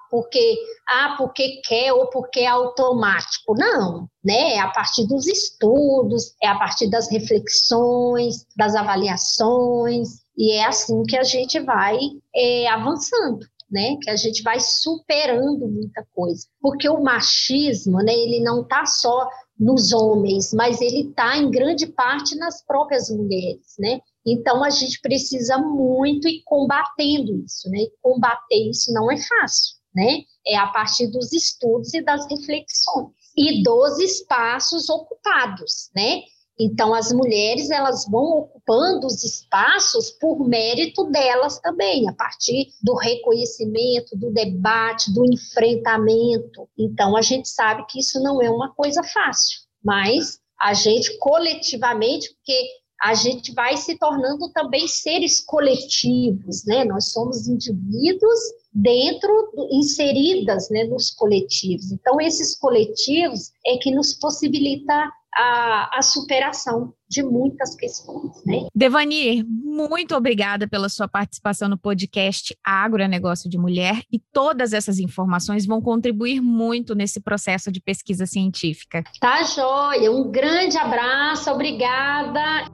porque 0.09 0.57
ah 0.87 1.15
porque 1.17 1.61
quer 1.65 1.91
ou 1.91 2.09
porque 2.09 2.41
é 2.41 2.47
automático, 2.47 3.53
não, 3.55 4.07
né? 4.23 4.53
É 4.53 4.59
a 4.59 4.69
partir 4.69 5.05
dos 5.07 5.27
estudos, 5.27 6.33
é 6.41 6.47
a 6.47 6.57
partir 6.57 6.89
das 6.89 7.11
reflexões, 7.11 8.45
das 8.55 8.75
avaliações 8.75 10.07
e 10.37 10.53
é 10.53 10.65
assim 10.65 11.03
que 11.03 11.17
a 11.17 11.23
gente 11.23 11.59
vai 11.59 11.97
é, 12.35 12.67
avançando. 12.67 13.45
Né, 13.69 13.97
que 14.01 14.09
a 14.09 14.15
gente 14.15 14.41
vai 14.43 14.61
superando 14.61 15.67
muita 15.67 16.01
coisa, 16.15 16.47
porque 16.61 16.87
o 16.87 17.03
machismo, 17.03 17.97
né, 17.97 18.13
ele 18.13 18.39
não 18.39 18.61
está 18.61 18.85
só 18.85 19.27
nos 19.59 19.91
homens, 19.91 20.53
mas 20.53 20.81
ele 20.81 21.09
está 21.09 21.37
em 21.37 21.49
grande 21.49 21.87
parte 21.87 22.35
nas 22.35 22.63
próprias 22.63 23.09
mulheres, 23.09 23.75
né? 23.79 23.99
Então 24.25 24.63
a 24.63 24.69
gente 24.69 24.99
precisa 25.01 25.57
muito 25.57 26.27
ir 26.27 26.43
combatendo 26.45 27.43
isso, 27.43 27.69
né? 27.69 27.79
E 27.79 27.91
combater 28.01 28.69
isso 28.69 28.93
não 28.93 29.11
é 29.11 29.17
fácil, 29.17 29.75
né? 29.95 30.19
É 30.45 30.57
a 30.57 30.67
partir 30.67 31.07
dos 31.07 31.33
estudos 31.33 31.93
e 31.93 32.01
das 32.01 32.29
reflexões 32.29 33.17
e 33.35 33.61
dos 33.63 33.99
espaços 33.99 34.89
ocupados, 34.89 35.89
né? 35.95 36.21
Então, 36.59 36.93
as 36.93 37.11
mulheres 37.11 37.69
elas 37.69 38.05
vão 38.09 38.39
ocupando 38.39 39.05
os 39.05 39.23
espaços 39.23 40.09
por 40.09 40.47
mérito 40.47 41.03
delas 41.05 41.59
também, 41.59 42.09
a 42.09 42.13
partir 42.13 42.69
do 42.81 42.95
reconhecimento, 42.95 44.17
do 44.17 44.31
debate, 44.31 45.13
do 45.13 45.23
enfrentamento. 45.31 46.67
Então, 46.77 47.15
a 47.15 47.21
gente 47.21 47.47
sabe 47.47 47.85
que 47.87 47.99
isso 47.99 48.19
não 48.21 48.41
é 48.41 48.49
uma 48.49 48.73
coisa 48.73 49.03
fácil, 49.03 49.59
mas 49.83 50.39
a 50.59 50.73
gente 50.73 51.15
coletivamente, 51.19 52.33
porque 52.33 52.59
a 53.03 53.13
gente 53.13 53.53
vai 53.53 53.77
se 53.77 53.95
tornando 53.99 54.51
também 54.51 54.87
seres 54.87 55.39
coletivos, 55.39 56.65
né? 56.65 56.83
Nós 56.83 57.11
somos 57.11 57.47
indivíduos 57.47 58.39
dentro, 58.73 59.51
inseridas 59.71 60.69
né, 60.71 60.83
nos 60.85 61.11
coletivos. 61.11 61.91
Então, 61.91 62.19
esses 62.19 62.57
coletivos 62.57 63.51
é 63.65 63.77
que 63.77 63.91
nos 63.91 64.13
possibilita 64.13 65.11
a, 65.37 65.99
a 65.99 66.01
superação 66.01 66.93
de 67.07 67.23
muitas 67.23 67.75
questões. 67.75 68.31
Né? 68.45 68.67
Devani, 68.75 69.43
muito 69.43 70.15
obrigada 70.15 70.67
pela 70.67 70.89
sua 70.89 71.07
participação 71.07 71.69
no 71.69 71.77
podcast 71.77 72.57
Agronegócio 72.65 73.49
de 73.49 73.57
Mulher 73.57 74.01
e 74.11 74.19
todas 74.33 74.73
essas 74.73 74.97
informações 74.97 75.65
vão 75.65 75.81
contribuir 75.81 76.41
muito 76.41 76.95
nesse 76.95 77.21
processo 77.21 77.71
de 77.71 77.79
pesquisa 77.79 78.25
científica. 78.25 79.03
Tá 79.21 79.43
joia, 79.43 80.11
um 80.11 80.29
grande 80.29 80.77
abraço, 80.77 81.51
obrigada. 81.51 82.65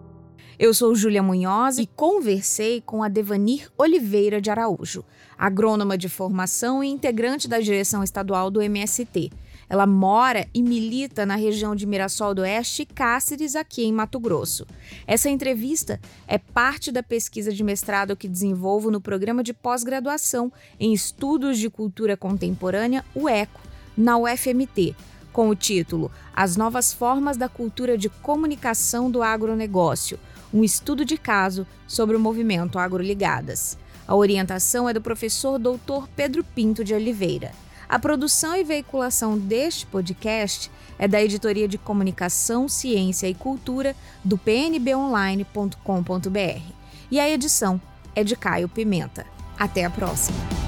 Eu 0.58 0.74
sou 0.74 0.96
Júlia 0.96 1.22
Munhoz 1.22 1.80
e 1.80 1.86
conversei 1.86 2.80
com 2.80 3.04
a 3.04 3.10
Devanir 3.10 3.70
Oliveira 3.78 4.40
de 4.40 4.50
Araújo, 4.50 5.04
agrônoma 5.38 5.98
de 5.98 6.08
formação 6.08 6.84
e 6.84 6.88
integrante 6.88 7.48
da 7.48 7.60
direção 7.60 8.04
estadual 8.04 8.50
do 8.50 8.62
MST. 8.62 9.32
Ela 9.70 9.86
mora 9.88 10.48
e 10.54 10.62
milita 10.62 11.26
na 11.26 11.36
região 11.36 11.76
de 11.76 11.86
Mirassol 11.86 12.34
do 12.34 12.42
Oeste 12.42 12.84
e 12.84 12.86
Cáceres, 12.86 13.56
aqui 13.56 13.84
em 13.84 13.94
Mato 13.94 14.20
Grosso. 14.20 14.66
Essa 15.08 15.30
entrevista 15.30 16.00
é 16.28 16.38
parte 16.38 16.92
da 16.92 17.02
pesquisa 17.02 17.52
de 17.52 17.64
mestrado 17.64 18.16
que 18.16 18.28
desenvolvo 18.28 18.92
no 18.92 19.02
programa 19.02 19.44
de 19.44 19.54
pós-graduação 19.54 20.52
em 20.80 20.94
Estudos 20.94 21.58
de 21.58 21.70
Cultura 21.70 22.16
Contemporânea, 22.18 23.04
o 23.16 23.28
ECO, 23.30 23.62
na 23.96 24.18
UFMT, 24.18 24.96
com 25.32 25.50
o 25.50 25.56
título 25.56 26.12
As 26.36 26.56
Novas 26.56 26.94
Formas 26.94 27.38
da 27.38 27.50
Cultura 27.50 27.98
de 27.98 28.10
Comunicação 28.10 29.10
do 29.10 29.24
Agronegócio, 29.24 30.20
um 30.54 30.64
estudo 30.64 31.04
de 31.04 31.18
caso 31.18 31.66
sobre 31.88 32.16
o 32.16 32.20
movimento 32.20 32.78
Agroligadas. 32.78 33.78
A 34.08 34.16
orientação 34.16 34.88
é 34.88 34.94
do 34.94 35.02
professor 35.02 35.58
Dr. 35.58 36.08
Pedro 36.16 36.44
Pinto 36.44 36.84
de 36.84 36.94
Oliveira. 36.94 37.52
A 37.94 38.00
produção 38.00 38.56
e 38.56 38.64
veiculação 38.64 39.38
deste 39.38 39.86
podcast 39.86 40.72
é 40.98 41.08
da 41.08 41.22
Editoria 41.22 41.68
de 41.68 41.78
Comunicação, 41.78 42.68
Ciência 42.68 43.28
e 43.28 43.36
Cultura 43.36 43.96
do 44.24 44.36
pnbonline.com.br. 44.36 46.74
E 47.12 47.20
a 47.20 47.30
edição 47.30 47.80
é 48.16 48.24
de 48.24 48.36
Caio 48.36 48.68
Pimenta. 48.68 49.28
Até 49.60 49.86
a 49.86 49.92
próxima! 49.92 50.63